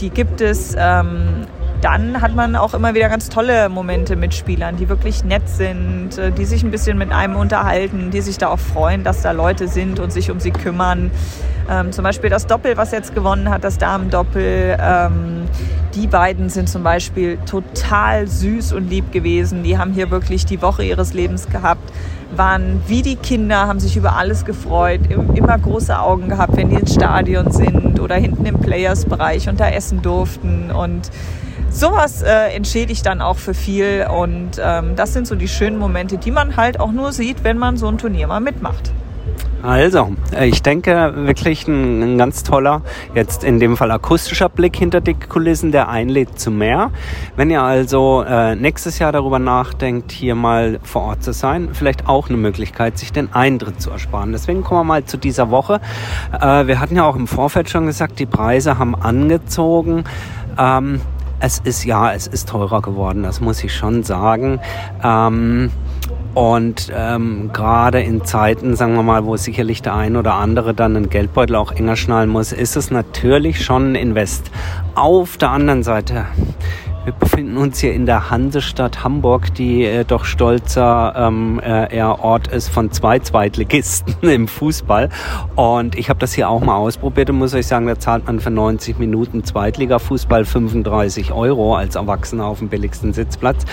die 0.01 0.11
gibt 0.11 0.41
es. 0.41 0.75
Ähm, 0.79 1.47
dann 1.81 2.21
hat 2.21 2.35
man 2.35 2.57
auch 2.57 2.75
immer 2.75 2.95
wieder 2.95 3.09
ganz 3.09 3.29
tolle 3.29 3.69
Momente 3.69 4.17
mit 4.17 4.35
Spielern, 4.35 4.77
die 4.77 4.89
wirklich 4.89 5.25
nett 5.25 5.49
sind, 5.49 6.19
äh, 6.19 6.33
die 6.33 6.45
sich 6.45 6.63
ein 6.63 6.71
bisschen 6.71 6.99
mit 6.99 7.13
einem 7.13 7.37
unterhalten, 7.37 8.11
die 8.11 8.21
sich 8.21 8.39
da 8.39 8.49
auch 8.49 8.59
freuen, 8.59 9.05
dass 9.05 9.23
da 9.23 9.31
Leute 9.31 9.69
sind 9.69 10.01
und 10.01 10.13
sich 10.13 10.31
um 10.31 10.41
sie 10.41 10.51
kümmern. 10.51 11.11
Ähm, 11.71 11.93
zum 11.93 12.03
Beispiel 12.03 12.31
das 12.31 12.47
Doppel, 12.47 12.77
was 12.77 12.93
jetzt 12.93 13.15
gewonnen 13.15 13.51
hat, 13.51 13.63
das 13.63 13.79
Damendoppel. 13.79 14.77
Ähm, 14.81 15.45
die 15.95 16.07
beiden 16.07 16.49
sind 16.49 16.69
zum 16.69 16.83
Beispiel 16.83 17.39
total 17.45 18.27
süß 18.27 18.73
und 18.73 18.89
lieb 18.89 19.13
gewesen. 19.13 19.63
Die 19.63 19.79
haben 19.79 19.93
hier 19.93 20.11
wirklich 20.11 20.47
die 20.47 20.63
Woche 20.63 20.83
ihres 20.83 21.13
Lebens 21.13 21.49
gehabt, 21.49 21.93
waren 22.35 22.83
wie 22.87 23.03
die 23.03 23.17
Kinder, 23.17 23.67
haben 23.67 23.81
sich 23.81 23.97
über 23.97 24.17
alles 24.17 24.45
gefreut, 24.45 25.01
immer 25.11 25.59
große 25.59 25.99
Augen 25.99 26.29
gehabt, 26.29 26.57
wenn 26.57 26.71
die 26.71 26.77
ins 26.77 26.95
Stadion 26.95 27.51
sind 27.53 28.01
oder 28.01 28.17
hinten 28.17 28.47
im 28.47 28.59
Players-Bereich 28.61 29.49
und 29.49 29.61
da 29.61 29.69
essen 29.69 30.03
durften. 30.03 30.71
Und 30.71 31.11
sowas 31.79 32.23
äh, 32.23 32.55
entschädigt 32.55 33.07
dann 33.07 33.21
auch 33.21 33.37
für 33.39 33.55
viel. 33.55 34.07
Und 34.11 34.61
ähm, 34.61 34.97
das 34.97 35.13
sind 35.13 35.27
so 35.27 35.35
die 35.35 35.49
schönen 35.49 35.79
Momente, 35.79 36.19
die 36.19 36.31
man 36.31 36.57
halt 36.57 36.81
auch 36.81 36.93
nur 36.93 37.13
sieht, 37.13 37.45
wenn 37.45 37.59
man 37.59 37.77
so 37.77 37.87
ein 37.89 37.99
Turnier 37.99 38.27
mal 38.27 38.41
mitmacht. 38.41 38.93
Also, 39.63 40.15
äh, 40.33 40.47
ich 40.47 40.63
denke 40.63 41.13
wirklich 41.17 41.67
ein, 41.67 42.03
ein, 42.03 42.19
ganz 42.19 42.45
toller, 42.45 42.83
jetzt 43.15 43.43
in 43.43 43.59
dem 43.59 43.77
Fall 43.77 43.91
akustischer 43.91 44.49
Blick 44.49 44.77
hinter 44.77 45.01
die 45.01 45.15
Kulissen, 45.15 45.73
der 45.73 45.89
einlädt 45.89 46.39
zu 46.39 46.53
mehr. 46.53 46.93
Wenn 47.35 47.51
ihr 47.51 47.63
also 47.63 48.23
äh, 48.23 48.55
nächstes 48.55 49.01
Jahr 49.01 49.11
darüber 49.11 49.41
nachdenkt, 49.41 50.13
hier 50.13 50.37
mal 50.37 50.79
vor 50.85 51.03
Ort 51.03 51.25
zu 51.25 51.33
sein, 51.33 51.71
vielleicht 51.73 52.09
auch 52.09 52.29
eine 52.29 52.39
Möglichkeit, 52.39 52.99
sich 52.99 53.13
den 53.13 53.33
Eintritt 53.35 53.83
zu 53.83 53.91
ersparen. 53.91 54.31
Deswegen 54.31 54.63
kommen 54.63 54.81
wir 54.81 54.85
mal 54.85 55.05
zu 55.05 55.17
dieser 55.17 55.51
Woche. 55.51 55.81
Äh, 56.33 56.69
wir 56.69 56.79
hatten 56.79 56.95
ja 56.95 57.05
auch 57.05 57.17
im 57.17 57.27
Vorfeld 57.27 57.69
schon 57.69 57.87
gesagt, 57.87 58.21
die 58.21 58.27
Preise 58.27 58.79
haben 58.79 58.95
angezogen. 58.95 60.05
Ähm, 60.57 61.01
es 61.41 61.59
ist 61.61 61.85
ja, 61.85 62.13
es 62.13 62.27
ist 62.27 62.49
teurer 62.49 62.83
geworden, 62.83 63.23
das 63.23 63.41
muss 63.41 63.63
ich 63.63 63.75
schon 63.75 64.03
sagen. 64.03 64.61
Ähm, 65.03 65.71
und 66.35 66.93
ähm, 66.95 67.51
gerade 67.53 68.01
in 68.01 68.25
Zeiten, 68.25 68.77
sagen 68.77 68.95
wir 68.95 69.03
mal, 69.03 69.25
wo 69.25 69.37
sicherlich 69.37 69.83
der 69.83 69.95
ein 69.95 70.17
oder 70.17 70.35
andere 70.35 70.75
dann 70.75 70.97
einen 70.97 71.11
Geldbeutel 71.11 71.57
auch 71.57 71.73
enger 71.73 71.97
schnallen 71.97 72.29
muss, 72.29 72.53
ist 72.53 72.77
es 72.77 72.91
natürlich 72.91 73.65
schon 73.65 73.93
ein 73.93 73.95
Invest. 73.95 74.51
Auf 74.95 75.37
der 75.37 75.51
anderen 75.51 75.83
Seite, 75.83 76.27
befinden 77.39 77.57
uns 77.57 77.79
hier 77.79 77.93
in 77.93 78.05
der 78.05 78.31
Hansestadt 78.31 79.05
Hamburg, 79.05 79.55
die 79.55 79.85
äh, 79.85 80.05
doch 80.05 80.25
stolzer 80.25 81.15
ähm, 81.17 81.61
äh, 81.63 82.03
Ort 82.03 82.49
ist 82.49 82.69
von 82.69 82.91
zwei 82.91 83.21
Zweitligisten 83.21 84.17
im 84.29 84.49
Fußball. 84.49 85.09
Und 85.55 85.97
ich 85.97 86.09
habe 86.09 86.19
das 86.19 86.33
hier 86.33 86.49
auch 86.49 86.61
mal 86.61 86.75
ausprobiert 86.75 87.31
und 87.31 87.39
muss 87.39 87.55
euch 87.55 87.69
sagen, 87.69 87.87
da 87.87 87.97
zahlt 87.97 88.27
man 88.27 88.41
für 88.41 88.51
90 88.51 88.99
Minuten 88.99 89.45
Zweitliga-Fußball 89.45 90.47
35 90.47 91.31
Euro 91.31 91.77
als 91.77 91.95
Erwachsener 91.95 92.45
auf 92.45 92.59
dem 92.59 92.71
billigsten 92.71 93.13
Sitzplatz. 93.13 93.65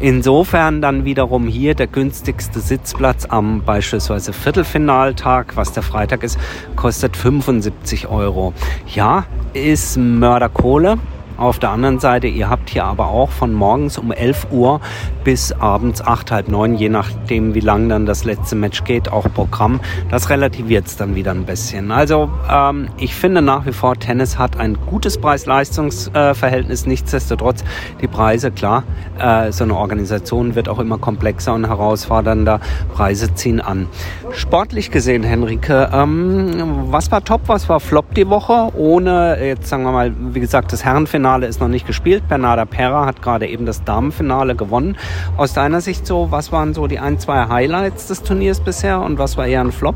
Insofern 0.00 0.82
dann 0.82 1.06
wiederum 1.06 1.46
hier 1.46 1.74
der 1.74 1.86
günstigste 1.86 2.60
Sitzplatz 2.60 3.24
am 3.24 3.62
beispielsweise 3.62 4.34
Viertelfinaltag, 4.34 5.56
was 5.56 5.72
der 5.72 5.82
Freitag 5.82 6.24
ist, 6.24 6.38
kostet 6.76 7.16
75 7.16 8.06
Euro. 8.06 8.52
Ja, 8.86 9.24
ist 9.54 9.96
Mörderkohle. 9.96 10.98
Auf 11.36 11.58
der 11.58 11.70
anderen 11.70 11.98
Seite, 11.98 12.28
ihr 12.28 12.48
habt 12.48 12.70
hier 12.70 12.84
aber 12.84 13.08
auch 13.08 13.30
von 13.30 13.52
morgens 13.52 13.98
um 13.98 14.12
11 14.12 14.46
Uhr 14.52 14.80
bis 15.24 15.50
abends 15.50 16.00
8, 16.00 16.30
halb 16.30 16.48
9, 16.48 16.76
je 16.76 16.88
nachdem 16.88 17.54
wie 17.54 17.60
lang 17.60 17.88
dann 17.88 18.06
das 18.06 18.24
letzte 18.24 18.54
Match 18.54 18.84
geht, 18.84 19.10
auch 19.10 19.26
Programm. 19.34 19.80
Das 20.10 20.30
relativiert 20.30 20.86
es 20.86 20.96
dann 20.96 21.16
wieder 21.16 21.32
ein 21.32 21.44
bisschen. 21.44 21.90
Also 21.90 22.30
ähm, 22.48 22.88
ich 22.98 23.16
finde 23.16 23.42
nach 23.42 23.66
wie 23.66 23.72
vor, 23.72 23.96
Tennis 23.96 24.38
hat 24.38 24.60
ein 24.60 24.78
gutes 24.86 25.18
Preis-Leistungs-Verhältnis. 25.18 26.86
Nichtsdestotrotz, 26.86 27.64
die 28.00 28.06
Preise, 28.06 28.52
klar, 28.52 28.84
äh, 29.18 29.50
so 29.50 29.64
eine 29.64 29.76
Organisation 29.76 30.54
wird 30.54 30.68
auch 30.68 30.78
immer 30.78 30.98
komplexer 30.98 31.52
und 31.54 31.66
herausfordernder. 31.66 32.60
Preise 32.94 33.34
ziehen 33.34 33.60
an. 33.60 33.88
Sportlich 34.30 34.92
gesehen, 34.92 35.24
Henrike, 35.24 35.90
ähm, 35.92 36.84
was 36.92 37.10
war 37.10 37.24
top, 37.24 37.42
was 37.46 37.68
war 37.68 37.80
flop 37.80 38.14
die 38.14 38.28
Woche? 38.28 38.70
Ohne, 38.76 39.38
jetzt 39.44 39.68
sagen 39.68 39.82
wir 39.82 39.92
mal, 39.92 40.12
wie 40.32 40.40
gesagt, 40.40 40.72
das 40.72 40.84
Herrenfinale 40.84 41.23
Finale 41.24 41.46
ist 41.46 41.58
noch 41.58 41.68
nicht 41.68 41.86
gespielt. 41.86 42.28
Bernarda 42.28 42.66
Pera 42.66 43.06
hat 43.06 43.22
gerade 43.22 43.46
eben 43.46 43.64
das 43.64 43.82
Damenfinale 43.82 44.54
gewonnen. 44.54 44.98
Aus 45.38 45.54
deiner 45.54 45.80
Sicht 45.80 46.06
so, 46.06 46.30
was 46.30 46.52
waren 46.52 46.74
so 46.74 46.86
die 46.86 46.98
ein, 46.98 47.18
zwei 47.18 47.48
Highlights 47.48 48.08
des 48.08 48.22
Turniers 48.22 48.60
bisher 48.60 49.00
und 49.00 49.16
was 49.16 49.38
war 49.38 49.46
eher 49.46 49.62
ein 49.62 49.72
Flop? 49.72 49.94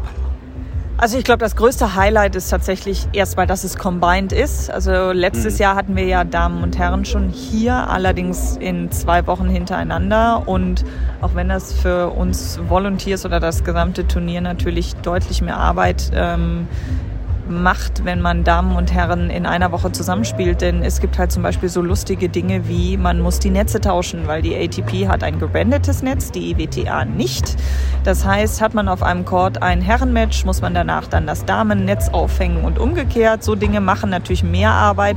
Also 0.97 1.19
ich 1.19 1.25
glaube, 1.25 1.41
das 1.41 1.55
größte 1.55 1.95
Highlight 1.95 2.35
ist 2.35 2.49
tatsächlich 2.49 3.07
erstmal, 3.13 3.47
dass 3.47 3.65
es 3.65 3.77
combined 3.77 4.33
ist. 4.33 4.71
Also 4.71 5.13
letztes 5.13 5.57
mhm. 5.57 5.61
Jahr 5.61 5.77
hatten 5.77 5.97
wir 5.97 6.07
ja 6.07 6.25
Damen 6.25 6.63
und 6.63 6.79
Herren 6.79 7.05
schon 7.05 7.29
hier, 7.29 7.75
allerdings 7.75 8.57
in 8.57 8.91
zwei 8.91 9.27
Wochen 9.27 9.51
hintereinander. 9.51 10.45
Und 10.47 10.87
auch 11.21 11.35
wenn 11.35 11.51
das 11.51 11.75
für 11.75 12.09
uns 12.09 12.59
Volunteers 12.71 13.27
oder 13.27 13.39
das 13.39 13.65
gesamte 13.65 14.09
Turnier 14.09 14.41
natürlich 14.41 14.97
deutlich 14.97 15.43
mehr 15.43 15.59
Arbeit 15.59 16.11
ähm, 16.15 16.67
macht, 17.49 18.05
wenn 18.05 18.21
man 18.21 18.45
Damen 18.45 18.77
und 18.77 18.93
Herren 18.93 19.31
in 19.31 19.47
einer 19.47 19.73
Woche 19.73 19.93
zusammenspielt. 19.93 20.61
Denn 20.61 20.83
es 20.83 21.01
gibt 21.01 21.19
halt 21.19 21.33
zum 21.33 21.43
Beispiel 21.43 21.69
so 21.69 21.81
lustige 21.83 22.29
Dinge 22.29 22.69
wie, 22.69 22.97
man 22.97 23.21
muss 23.21 23.39
die 23.39 23.51
Netze 23.51 23.81
tauschen, 23.81 24.27
weil 24.27 24.43
die 24.43 24.57
ATP 24.57 25.09
hat 25.09 25.23
ein 25.23 25.39
gebrandetes 25.39 26.03
Netz, 26.03 26.31
die 26.31 26.51
EWTA 26.51 27.05
nicht. 27.05 27.57
Das 28.05 28.25
heißt, 28.25 28.61
hat 28.61 28.75
man 28.75 28.89
auf 28.89 29.03
einem 29.03 29.25
Court 29.25 29.63
ein 29.63 29.81
Herrenmatch, 29.81 30.45
muss 30.45 30.61
man 30.61 30.75
danach 30.75 31.07
dann 31.07 31.27
das 31.27 31.45
Damennetz 31.45 32.09
aufhängen 32.11 32.65
und 32.65 32.79
umgekehrt. 32.79 33.43
So 33.43 33.55
Dinge 33.55 33.81
machen 33.81 34.11
natürlich 34.11 34.43
mehr 34.43 34.71
Arbeit. 34.71 35.17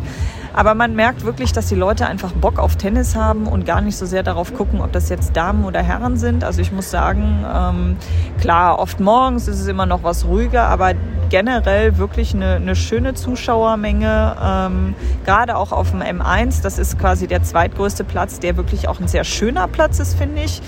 Aber 0.54 0.76
man 0.76 0.96
merkt 0.96 1.24
wirklich, 1.24 1.54
dass 1.54 1.68
die 1.68 1.76
Leute 1.76 2.08
einfach 2.08 2.32
Bock 2.34 2.60
auf 2.60 2.76
Tennis 2.76 3.16
haben 3.16 3.48
und 3.48 3.66
gar 3.66 3.82
nicht 3.82 3.98
so 3.98 4.06
sehr 4.06 4.24
darauf 4.24 4.54
gucken, 4.54 4.82
ob 4.82 4.92
das 4.92 5.10
jetzt 5.10 5.36
Damen 5.36 5.66
oder 5.66 5.82
Herren 5.82 6.18
sind. 6.18 6.44
Also 6.44 6.62
ich 6.62 6.72
muss 6.72 6.92
sagen, 6.92 7.46
ähm, 7.52 7.98
klar, 8.40 8.80
oft 8.80 9.00
morgens 9.00 9.48
ist 9.48 9.60
es 9.60 9.68
immer 9.68 9.86
noch 9.86 10.04
was 10.04 10.26
ruhiger, 10.26 10.64
aber 10.64 10.94
generell 11.30 11.98
wirklich 11.98 12.36
eine, 12.36 12.56
eine 12.56 12.76
schöne 12.76 13.14
Zuschauermenge, 13.14 14.36
ähm, 14.44 14.96
gerade 15.26 15.56
auch 15.56 15.72
auf 15.72 15.92
dem 15.92 16.02
M1. 16.02 16.62
Das 16.62 16.78
ist 16.78 17.00
quasi 17.00 17.28
der 17.28 17.42
zweitgrößte 17.42 18.04
Platz, 18.04 18.40
der 18.40 18.58
wirklich 18.58 18.90
auch 18.90 19.00
ein 19.00 19.08
sehr 19.08 19.24
schöner 19.24 19.68
Platz 19.70 20.00
ist, 20.00 20.18
finde 20.18 20.44
ich. 20.44 20.62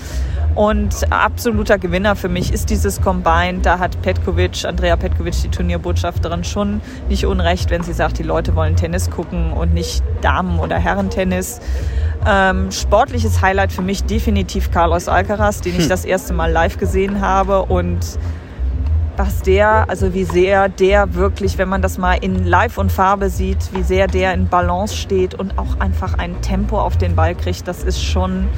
Und 0.54 1.12
absoluter 1.12 1.78
Gewinner 1.78 2.14
für 2.14 2.28
mich 2.28 2.52
ist 2.52 2.70
dieses 2.70 3.00
Combine. 3.00 3.58
Da 3.62 3.78
hat 3.78 4.00
Petkovic, 4.02 4.64
Andrea 4.64 4.96
Petkovic, 4.96 5.34
die 5.42 5.48
Turnierbotschafterin, 5.48 6.44
schon 6.44 6.80
nicht 7.08 7.26
unrecht, 7.26 7.70
wenn 7.70 7.82
sie 7.82 7.92
sagt, 7.92 8.18
die 8.18 8.22
Leute 8.22 8.54
wollen 8.54 8.76
Tennis 8.76 9.10
gucken 9.10 9.52
und 9.52 9.74
nicht 9.74 10.04
Damen- 10.20 10.60
oder 10.60 10.78
Herrentennis. 10.78 11.60
Ähm, 12.26 12.70
sportliches 12.70 13.42
Highlight 13.42 13.72
für 13.72 13.82
mich 13.82 14.04
definitiv 14.04 14.70
Carlos 14.70 15.08
Alcaraz, 15.08 15.60
den 15.60 15.74
ich 15.74 15.82
hm. 15.82 15.88
das 15.88 16.04
erste 16.04 16.32
Mal 16.32 16.52
live 16.52 16.78
gesehen 16.78 17.20
habe 17.20 17.62
und 17.62 18.18
was 19.16 19.42
der, 19.42 19.88
also 19.88 20.14
wie 20.14 20.24
sehr 20.24 20.68
der 20.68 21.14
wirklich, 21.14 21.58
wenn 21.58 21.68
man 21.68 21.82
das 21.82 21.98
mal 21.98 22.14
in 22.14 22.44
Live 22.44 22.78
und 22.78 22.90
Farbe 22.90 23.30
sieht, 23.30 23.72
wie 23.72 23.82
sehr 23.82 24.06
der 24.06 24.34
in 24.34 24.48
Balance 24.48 24.96
steht 24.96 25.34
und 25.34 25.58
auch 25.58 25.78
einfach 25.80 26.18
ein 26.18 26.40
Tempo 26.42 26.80
auf 26.80 26.96
den 26.96 27.14
Ball 27.14 27.34
kriegt, 27.34 27.68
das 27.68 27.84
ist 27.84 28.02
schon, 28.02 28.48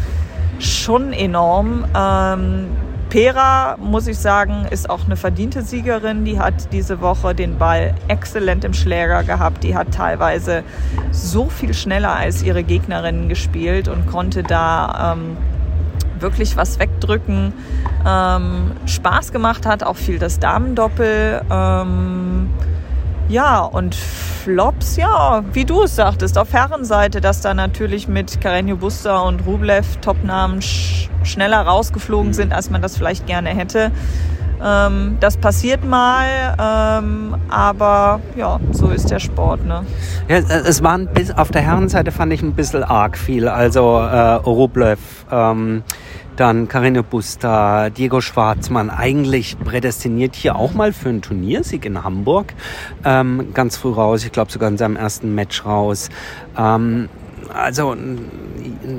schon 0.58 1.12
enorm. 1.12 1.84
Ähm, 1.94 2.66
Pera, 3.08 3.76
muss 3.78 4.08
ich 4.08 4.18
sagen, 4.18 4.66
ist 4.70 4.90
auch 4.90 5.04
eine 5.06 5.16
verdiente 5.16 5.62
Siegerin. 5.62 6.24
Die 6.24 6.40
hat 6.40 6.72
diese 6.72 7.00
Woche 7.00 7.34
den 7.34 7.56
Ball 7.56 7.94
exzellent 8.08 8.64
im 8.64 8.74
Schläger 8.74 9.22
gehabt. 9.22 9.62
Die 9.62 9.76
hat 9.76 9.92
teilweise 9.94 10.64
so 11.12 11.46
viel 11.48 11.72
schneller 11.72 12.14
als 12.14 12.42
ihre 12.42 12.64
Gegnerinnen 12.64 13.28
gespielt 13.28 13.86
und 13.86 14.06
konnte 14.06 14.42
da 14.42 15.14
ähm, 15.14 15.36
wirklich 16.18 16.56
was 16.56 16.80
wegdrücken. 16.80 17.52
Ähm, 18.04 18.72
Spaß 18.86 19.32
gemacht 19.32 19.66
hat 19.66 19.84
auch 19.84 19.96
viel 19.96 20.18
das 20.18 20.40
Damendoppel. 20.40 21.42
Ähm, 21.48 22.50
ja, 23.28 23.60
und 23.60 23.94
Flops, 23.94 24.96
ja, 24.96 25.42
wie 25.52 25.64
du 25.64 25.82
es 25.82 25.96
sagtest, 25.96 26.38
auf 26.38 26.52
Herrenseite, 26.52 27.20
dass 27.20 27.40
da 27.40 27.54
natürlich 27.54 28.06
mit 28.06 28.40
Karenio 28.40 28.76
Buster 28.76 29.24
und 29.24 29.44
Rublev 29.46 29.96
Topnamen 30.00 30.62
sch 30.62 31.10
schneller 31.24 31.62
rausgeflogen 31.62 32.32
sind, 32.32 32.52
als 32.52 32.70
man 32.70 32.82
das 32.82 32.96
vielleicht 32.96 33.26
gerne 33.26 33.48
hätte. 33.48 33.90
Ähm, 34.64 35.16
das 35.20 35.36
passiert 35.36 35.84
mal, 35.84 36.54
ähm, 36.58 37.34
aber 37.48 38.20
ja, 38.36 38.60
so 38.70 38.88
ist 38.88 39.10
der 39.10 39.18
Sport. 39.18 39.66
Ne? 39.66 39.84
Ja, 40.28 40.36
es 40.38 40.82
waren 40.82 41.08
bis 41.08 41.30
auf 41.30 41.50
der 41.50 41.62
Herrenseite 41.62 42.12
fand 42.12 42.32
ich 42.32 42.42
ein 42.42 42.54
bisschen 42.54 42.84
arg 42.84 43.18
viel. 43.18 43.48
Also 43.48 43.98
äh, 43.98 44.34
Rublev, 44.34 44.98
ähm, 45.30 45.82
dann 46.36 46.68
Karine 46.68 47.02
Buster, 47.02 47.90
Diego 47.90 48.20
Schwarzmann, 48.20 48.90
eigentlich 48.90 49.58
prädestiniert 49.58 50.36
hier 50.36 50.56
auch 50.56 50.74
mal 50.74 50.92
für 50.92 51.08
einen 51.08 51.22
Turniersieg 51.22 51.84
in 51.84 52.04
Hamburg. 52.04 52.54
Ähm, 53.04 53.52
ganz 53.54 53.76
früh 53.76 53.92
raus, 53.92 54.24
ich 54.24 54.32
glaube 54.32 54.52
sogar 54.52 54.68
in 54.68 54.78
seinem 54.78 54.96
ersten 54.96 55.34
Match 55.34 55.64
raus. 55.64 56.08
Ähm, 56.56 57.08
also 57.52 57.96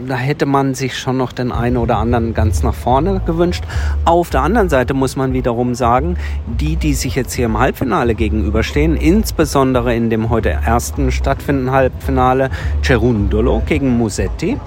da 0.08 0.16
hätte 0.16 0.46
man 0.46 0.74
sich 0.74 0.98
schon 0.98 1.18
noch 1.18 1.32
den 1.32 1.51
einen 1.51 1.77
oder 1.77 1.98
anderen 1.98 2.34
ganz 2.34 2.63
nach 2.63 2.74
vorne 2.74 3.22
gewünscht. 3.25 3.63
Auf 4.06 4.30
der 4.30 4.42
anderen 4.42 4.70
Seite 4.70 4.94
muss 4.94 5.16
man 5.16 5.34
wiederum 5.34 5.75
sagen, 5.75 6.18
die, 6.46 6.75
die 6.75 6.94
sich 6.94 7.16
jetzt 7.16 7.34
hier 7.34 7.46
im 7.46 7.58
Halbfinale 7.58 8.16
gegenüberstehen, 8.16 8.96
insbesondere 8.96 9.96
in 9.96 10.10
dem 10.10 10.30
heute 10.30 10.50
ersten 10.50 11.12
stattfindenden 11.12 11.74
Halbfinale, 11.74 12.50
Cerundolo 12.84 13.62
gegen 13.66 13.98
Musetti, 13.98 14.58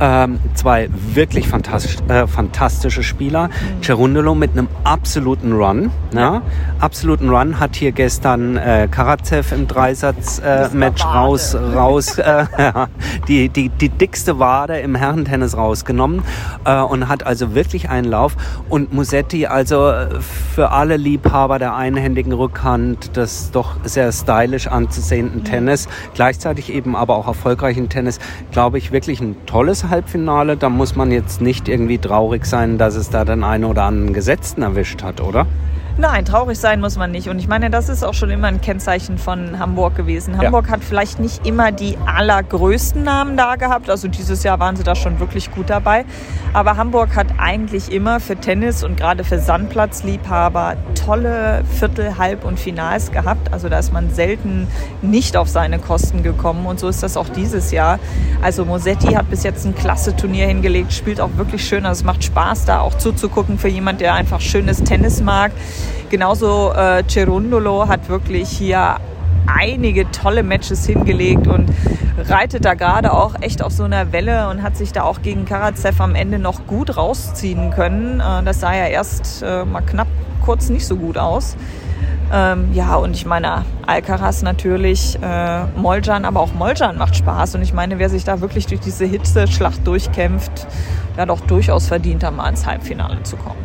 ähm, 0.00 0.38
zwei 0.54 0.88
wirklich 1.14 1.48
fantastisch, 1.48 1.96
äh, 2.08 2.26
fantastische 2.26 3.02
Spieler. 3.02 3.48
Mhm. 3.48 3.82
Cerundolo 3.82 4.34
mit 4.34 4.52
einem 4.52 4.68
absoluten 4.84 5.52
Run, 5.52 5.90
ja, 6.14 6.42
absoluten 6.78 7.28
Run, 7.28 7.60
hat 7.60 7.76
hier 7.76 7.92
gestern 7.92 8.56
äh, 8.56 8.88
Karatsev 8.90 9.52
im 9.52 9.66
Dreisatz-Match 9.66 11.02
äh, 11.02 11.06
raus, 11.06 11.54
raus 11.54 12.18
äh, 12.18 12.44
die, 13.30 13.48
die, 13.48 13.68
die 13.68 13.88
dickste 13.88 14.40
Wade 14.40 14.80
im 14.80 14.96
Herrentennis 14.96 15.56
rausgenommen 15.56 16.22
äh, 16.64 16.80
und 16.80 17.08
hat 17.08 17.24
also 17.24 17.54
wirklich 17.54 17.88
einen 17.88 18.10
Lauf. 18.10 18.36
Und 18.68 18.92
Musetti, 18.92 19.46
also 19.46 19.88
äh, 19.88 20.20
für 20.20 20.72
alle 20.72 20.96
Liebhaber 20.96 21.60
der 21.60 21.76
einhändigen 21.76 22.32
Rückhand, 22.32 23.16
des 23.16 23.52
doch 23.52 23.76
sehr 23.84 24.10
stylisch 24.10 24.66
anzusehenden 24.66 25.44
Tennis, 25.44 25.88
gleichzeitig 26.14 26.72
eben 26.72 26.96
aber 26.96 27.14
auch 27.16 27.28
erfolgreichen 27.28 27.88
Tennis, 27.88 28.18
glaube 28.50 28.78
ich, 28.78 28.90
wirklich 28.90 29.20
ein 29.20 29.36
tolles 29.46 29.84
Halbfinale. 29.84 30.56
Da 30.56 30.68
muss 30.68 30.96
man 30.96 31.12
jetzt 31.12 31.40
nicht 31.40 31.68
irgendwie 31.68 31.98
traurig 31.98 32.44
sein, 32.46 32.78
dass 32.78 32.96
es 32.96 33.10
da 33.10 33.24
den 33.24 33.44
einen 33.44 33.64
oder 33.64 33.84
anderen 33.84 34.12
Gesetzten 34.12 34.62
erwischt 34.62 35.04
hat, 35.04 35.20
oder? 35.20 35.46
Nein, 35.98 36.24
traurig 36.24 36.58
sein 36.58 36.80
muss 36.80 36.96
man 36.96 37.10
nicht. 37.10 37.28
Und 37.28 37.38
ich 37.38 37.48
meine, 37.48 37.70
das 37.70 37.88
ist 37.88 38.04
auch 38.04 38.14
schon 38.14 38.30
immer 38.30 38.46
ein 38.46 38.60
Kennzeichen 38.60 39.18
von 39.18 39.58
Hamburg 39.58 39.96
gewesen. 39.96 40.38
Hamburg 40.38 40.66
ja. 40.66 40.72
hat 40.72 40.84
vielleicht 40.84 41.20
nicht 41.20 41.46
immer 41.46 41.72
die 41.72 41.98
allergrößten 42.06 43.02
Namen 43.02 43.36
da 43.36 43.56
gehabt. 43.56 43.90
Also 43.90 44.08
dieses 44.08 44.42
Jahr 44.42 44.58
waren 44.60 44.76
sie 44.76 44.82
da 44.82 44.94
schon 44.94 45.20
wirklich 45.20 45.50
gut 45.50 45.68
dabei. 45.68 46.04
Aber 46.52 46.76
Hamburg 46.76 47.14
hat 47.16 47.26
eigentlich 47.38 47.92
immer 47.92 48.20
für 48.20 48.36
Tennis 48.36 48.82
und 48.82 48.96
gerade 48.96 49.24
für 49.24 49.38
Sandplatzliebhaber 49.38 50.76
tolle 50.94 51.62
Viertel-, 51.78 52.18
Halb- 52.18 52.44
und 52.44 52.58
Finals 52.58 53.10
gehabt. 53.10 53.52
Also 53.52 53.68
da 53.68 53.78
ist 53.78 53.92
man 53.92 54.10
selten 54.10 54.68
nicht 55.02 55.36
auf 55.36 55.48
seine 55.48 55.78
Kosten 55.78 56.22
gekommen. 56.22 56.66
Und 56.66 56.80
so 56.80 56.88
ist 56.88 57.02
das 57.02 57.16
auch 57.16 57.28
dieses 57.28 57.72
Jahr. 57.72 57.98
Also 58.42 58.64
Mosetti 58.64 59.12
hat 59.14 59.28
bis 59.28 59.42
jetzt 59.42 59.66
ein 59.66 59.74
klasse 59.74 60.16
Turnier 60.16 60.46
hingelegt, 60.46 60.92
spielt 60.92 61.20
auch 61.20 61.30
wirklich 61.36 61.64
schön. 61.64 61.84
Also 61.84 62.00
es 62.00 62.04
macht 62.04 62.24
Spaß, 62.24 62.64
da 62.64 62.80
auch 62.80 62.96
zuzugucken 62.96 63.58
für 63.58 63.68
jemand, 63.68 64.00
der 64.00 64.14
einfach 64.14 64.40
schönes 64.40 64.82
Tennis 64.82 65.20
mag. 65.20 65.52
Genauso 66.08 66.72
äh, 66.72 67.04
Cerundolo 67.08 67.88
hat 67.88 68.08
wirklich 68.08 68.48
hier 68.48 68.96
einige 69.46 70.10
tolle 70.10 70.42
Matches 70.42 70.86
hingelegt 70.86 71.46
und 71.46 71.70
reitet 72.18 72.64
da 72.64 72.74
gerade 72.74 73.12
auch 73.12 73.34
echt 73.40 73.62
auf 73.62 73.72
so 73.72 73.84
einer 73.84 74.12
Welle 74.12 74.48
und 74.48 74.62
hat 74.62 74.76
sich 74.76 74.92
da 74.92 75.02
auch 75.02 75.22
gegen 75.22 75.44
Karatsev 75.44 76.00
am 76.00 76.14
Ende 76.14 76.38
noch 76.38 76.66
gut 76.66 76.96
rausziehen 76.96 77.70
können. 77.70 78.20
Äh, 78.20 78.42
das 78.44 78.60
sah 78.60 78.74
ja 78.74 78.86
erst 78.86 79.42
äh, 79.42 79.64
mal 79.64 79.82
knapp 79.82 80.08
kurz 80.44 80.68
nicht 80.68 80.86
so 80.86 80.96
gut 80.96 81.18
aus. 81.18 81.56
Ähm, 82.32 82.68
ja, 82.72 82.94
und 82.94 83.14
ich 83.16 83.26
meine, 83.26 83.64
Alcaraz 83.86 84.42
natürlich, 84.42 85.18
äh, 85.20 85.64
Moljan, 85.76 86.24
aber 86.24 86.40
auch 86.40 86.52
Moljan 86.52 86.96
macht 86.96 87.16
Spaß. 87.16 87.56
Und 87.56 87.62
ich 87.62 87.72
meine, 87.72 87.98
wer 87.98 88.08
sich 88.08 88.24
da 88.24 88.40
wirklich 88.40 88.66
durch 88.66 88.80
diese 88.80 89.04
Hitzeschlacht 89.04 89.84
durchkämpft, 89.84 90.66
der 91.16 91.22
hat 91.22 91.30
auch 91.30 91.40
durchaus 91.40 91.88
verdient, 91.88 92.22
da 92.22 92.30
mal 92.30 92.48
ins 92.48 92.66
Halbfinale 92.66 93.22
zu 93.24 93.36
kommen. 93.36 93.58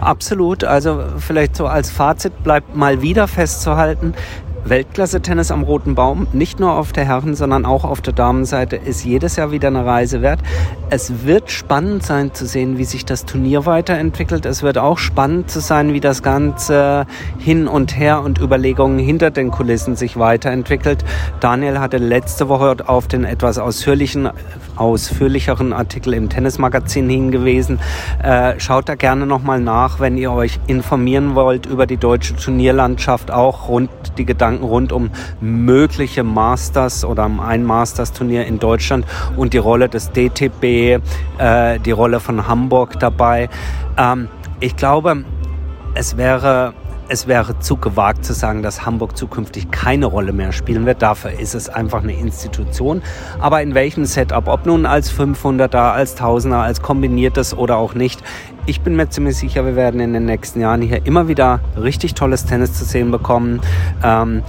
Absolut. 0.00 0.64
Also 0.64 1.04
vielleicht 1.18 1.56
so 1.56 1.66
als 1.66 1.90
Fazit 1.90 2.42
bleibt 2.42 2.76
mal 2.76 3.02
wieder 3.02 3.28
festzuhalten, 3.28 4.14
Weltklasse-Tennis 4.64 5.50
am 5.50 5.62
Roten 5.62 5.94
Baum, 5.94 6.26
nicht 6.32 6.60
nur 6.60 6.72
auf 6.72 6.92
der 6.92 7.04
Herren-, 7.04 7.34
sondern 7.34 7.64
auch 7.64 7.84
auf 7.84 8.00
der 8.00 8.12
Damenseite, 8.12 8.76
ist 8.76 9.04
jedes 9.04 9.36
Jahr 9.36 9.52
wieder 9.52 9.68
eine 9.68 9.86
Reise 9.86 10.22
wert. 10.22 10.40
Es 10.90 11.24
wird 11.24 11.50
spannend 11.50 12.04
sein 12.04 12.34
zu 12.34 12.46
sehen, 12.46 12.76
wie 12.78 12.84
sich 12.84 13.04
das 13.04 13.24
Turnier 13.24 13.64
weiterentwickelt. 13.66 14.44
Es 14.44 14.62
wird 14.62 14.78
auch 14.78 14.98
spannend 14.98 15.50
zu 15.50 15.60
sein, 15.60 15.92
wie 15.94 16.00
das 16.00 16.22
Ganze 16.22 17.06
hin 17.38 17.68
und 17.68 17.98
her 17.98 18.22
und 18.22 18.38
Überlegungen 18.38 18.98
hinter 18.98 19.30
den 19.30 19.50
Kulissen 19.50 19.96
sich 19.96 20.18
weiterentwickelt. 20.18 21.04
Daniel 21.40 21.78
hatte 21.78 21.98
letzte 21.98 22.48
Woche 22.48 22.76
auf 22.86 23.08
den 23.08 23.24
etwas 23.24 23.58
ausführlichen 23.58 24.28
ausführlicheren 24.80 25.72
Artikel 25.72 26.14
im 26.14 26.28
Tennismagazin 26.28 27.08
hingewiesen. 27.08 27.78
Äh, 28.22 28.58
schaut 28.58 28.88
da 28.88 28.94
gerne 28.94 29.26
nochmal 29.26 29.60
nach, 29.60 30.00
wenn 30.00 30.16
ihr 30.16 30.32
euch 30.32 30.58
informieren 30.66 31.34
wollt 31.34 31.66
über 31.66 31.86
die 31.86 31.98
deutsche 31.98 32.34
Turnierlandschaft, 32.34 33.30
auch 33.30 33.68
rund 33.68 33.90
die 34.16 34.24
Gedanken 34.24 34.64
rund 34.64 34.92
um 34.92 35.10
mögliche 35.40 36.24
Masters 36.24 37.04
oder 37.04 37.30
ein 37.46 37.64
Masters-Turnier 37.64 38.46
in 38.46 38.58
Deutschland 38.58 39.04
und 39.36 39.52
die 39.52 39.58
Rolle 39.58 39.88
des 39.88 40.10
DTB, 40.12 40.64
äh, 41.38 41.78
die 41.78 41.92
Rolle 41.92 42.18
von 42.18 42.48
Hamburg 42.48 42.98
dabei. 42.98 43.48
Ähm, 43.98 44.28
ich 44.60 44.76
glaube, 44.76 45.24
es 45.94 46.16
wäre 46.16 46.72
es 47.10 47.26
wäre 47.26 47.58
zu 47.58 47.76
gewagt 47.76 48.24
zu 48.24 48.32
sagen, 48.32 48.62
dass 48.62 48.86
Hamburg 48.86 49.16
zukünftig 49.16 49.70
keine 49.72 50.06
Rolle 50.06 50.32
mehr 50.32 50.52
spielen 50.52 50.86
wird. 50.86 51.02
Dafür 51.02 51.32
ist 51.32 51.54
es 51.54 51.68
einfach 51.68 52.02
eine 52.02 52.12
Institution. 52.12 53.02
Aber 53.40 53.62
in 53.62 53.74
welchem 53.74 54.04
Setup, 54.04 54.46
ob 54.46 54.64
nun 54.64 54.86
als 54.86 55.12
500er, 55.12 55.92
als 55.92 56.16
1000er, 56.16 56.62
als 56.62 56.82
kombiniertes 56.82 57.56
oder 57.56 57.78
auch 57.78 57.94
nicht, 57.94 58.22
ich 58.66 58.80
bin 58.82 58.94
mir 58.94 59.08
ziemlich 59.08 59.36
sicher, 59.36 59.66
wir 59.66 59.74
werden 59.74 59.98
in 59.98 60.12
den 60.12 60.24
nächsten 60.24 60.60
Jahren 60.60 60.82
hier 60.82 61.04
immer 61.04 61.26
wieder 61.26 61.60
richtig 61.76 62.14
tolles 62.14 62.46
Tennis 62.46 62.74
zu 62.74 62.84
sehen 62.84 63.10
bekommen. 63.10 63.60
Ähm, 64.04 64.42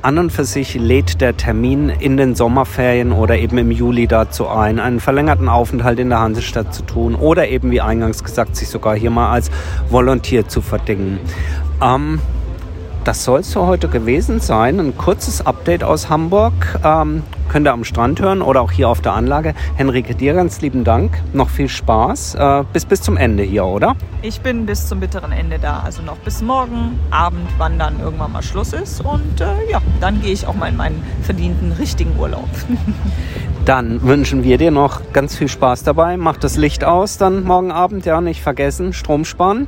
an 0.00 0.16
und 0.16 0.30
für 0.30 0.44
sich 0.44 0.74
lädt 0.74 1.20
der 1.20 1.36
Termin 1.36 1.90
in 1.90 2.16
den 2.16 2.34
Sommerferien 2.36 3.12
oder 3.12 3.36
eben 3.36 3.58
im 3.58 3.70
Juli 3.70 4.06
dazu 4.06 4.48
ein, 4.48 4.78
einen 4.78 5.00
verlängerten 5.00 5.48
Aufenthalt 5.48 5.98
in 5.98 6.08
der 6.08 6.20
Hansestadt 6.20 6.72
zu 6.72 6.82
tun 6.82 7.14
oder 7.16 7.48
eben, 7.48 7.70
wie 7.72 7.80
eingangs 7.80 8.22
gesagt, 8.22 8.56
sich 8.56 8.68
sogar 8.68 8.96
hier 8.96 9.10
mal 9.10 9.30
als 9.30 9.50
Volontier 9.90 10.48
zu 10.48 10.62
verdingen. 10.62 11.18
Ähm, 11.80 12.20
das 13.04 13.24
soll 13.24 13.40
es 13.40 13.52
für 13.52 13.66
heute 13.66 13.88
gewesen 13.88 14.38
sein. 14.40 14.78
Ein 14.80 14.96
kurzes 14.96 15.46
Update 15.46 15.82
aus 15.82 16.10
Hamburg. 16.10 16.78
Ähm, 16.84 17.22
könnt 17.48 17.66
ihr 17.66 17.72
am 17.72 17.84
Strand 17.84 18.20
hören 18.20 18.42
oder 18.42 18.60
auch 18.60 18.70
hier 18.70 18.88
auf 18.88 19.00
der 19.00 19.14
Anlage. 19.14 19.54
Henrike, 19.76 20.14
dir 20.14 20.34
ganz 20.34 20.60
lieben 20.60 20.84
Dank. 20.84 21.18
Noch 21.32 21.48
viel 21.48 21.68
Spaß. 21.68 22.34
Äh, 22.34 22.64
bis 22.72 22.84
bis 22.84 23.00
zum 23.00 23.16
Ende 23.16 23.44
hier, 23.44 23.64
oder? 23.64 23.96
Ich 24.20 24.42
bin 24.42 24.66
bis 24.66 24.86
zum 24.88 25.00
bitteren 25.00 25.32
Ende 25.32 25.58
da. 25.58 25.80
Also 25.80 26.02
noch 26.02 26.18
bis 26.18 26.42
morgen 26.42 26.98
Abend, 27.10 27.48
wann 27.56 27.78
dann 27.78 27.98
irgendwann 28.00 28.32
mal 28.32 28.42
Schluss 28.42 28.74
ist. 28.74 29.00
Und 29.00 29.40
äh, 29.40 29.70
ja, 29.70 29.80
dann 30.00 30.20
gehe 30.20 30.32
ich 30.32 30.46
auch 30.46 30.54
mal 30.54 30.68
in 30.68 30.76
meinen 30.76 31.02
verdienten 31.22 31.72
richtigen 31.72 32.18
Urlaub. 32.18 32.48
dann 33.64 34.02
wünschen 34.02 34.44
wir 34.44 34.58
dir 34.58 34.70
noch 34.70 35.12
ganz 35.14 35.34
viel 35.34 35.48
Spaß 35.48 35.82
dabei. 35.82 36.18
Mach 36.18 36.36
das 36.36 36.58
Licht 36.58 36.84
aus 36.84 37.16
dann 37.16 37.44
morgen 37.44 37.72
Abend. 37.72 38.04
Ja, 38.04 38.20
nicht 38.20 38.42
vergessen. 38.42 38.92
Strom 38.92 39.24
sparen. 39.24 39.66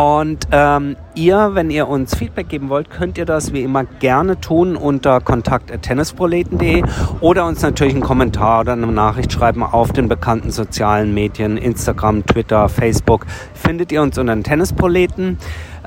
Und 0.00 0.48
ähm, 0.50 0.96
ihr, 1.14 1.50
wenn 1.52 1.68
ihr 1.68 1.86
uns 1.86 2.14
Feedback 2.14 2.48
geben 2.48 2.70
wollt, 2.70 2.88
könnt 2.88 3.18
ihr 3.18 3.26
das 3.26 3.52
wie 3.52 3.62
immer 3.62 3.84
gerne 3.84 4.40
tun 4.40 4.74
unter 4.74 5.20
kontakt.tennisproleten.de 5.20 6.82
oder 7.20 7.44
uns 7.44 7.60
natürlich 7.60 7.92
einen 7.92 8.02
Kommentar 8.02 8.60
oder 8.60 8.72
eine 8.72 8.86
Nachricht 8.86 9.30
schreiben 9.30 9.62
auf 9.62 9.92
den 9.92 10.08
bekannten 10.08 10.52
sozialen 10.52 11.12
Medien, 11.12 11.58
Instagram, 11.58 12.24
Twitter, 12.24 12.70
Facebook. 12.70 13.26
Findet 13.52 13.92
ihr 13.92 14.00
uns 14.00 14.16
unter 14.16 14.34
den 14.34 14.42
Tennisproleten. 14.42 15.36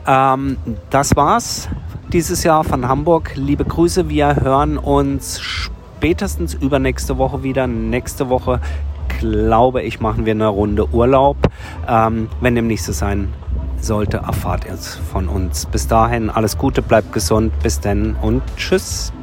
Ähm, 0.05 0.57
das 0.91 1.15
war's 1.15 1.67
dieses 2.09 2.43
Jahr 2.43 2.63
von 2.63 2.87
Hamburg. 2.87 3.31
Liebe 3.33 3.65
Grüße, 3.65 4.09
wir 4.09 4.35
hören 4.35 4.77
uns 4.77 5.41
spätestens 5.41 6.53
übernächste 6.53 7.17
Woche 7.17 7.41
wieder. 7.41 7.65
Nächste 7.65 8.29
Woche 8.29 8.61
glaube 9.19 9.81
ich, 9.81 10.01
machen 10.01 10.27
wir 10.27 10.33
eine 10.33 10.49
Runde 10.49 10.87
Urlaub. 10.93 11.37
Ähm, 11.87 12.29
wenn 12.41 12.53
dem 12.53 12.67
nicht 12.67 12.83
so 12.83 12.91
sein 12.91 13.33
sollte, 13.83 14.17
erfahrt 14.17 14.65
ihr 14.65 14.73
es 14.73 14.95
von 14.95 15.27
uns. 15.27 15.65
Bis 15.65 15.87
dahin 15.87 16.29
alles 16.29 16.57
Gute, 16.57 16.81
bleibt 16.81 17.13
gesund, 17.13 17.53
bis 17.61 17.79
denn 17.79 18.15
und 18.21 18.41
tschüss. 18.57 19.13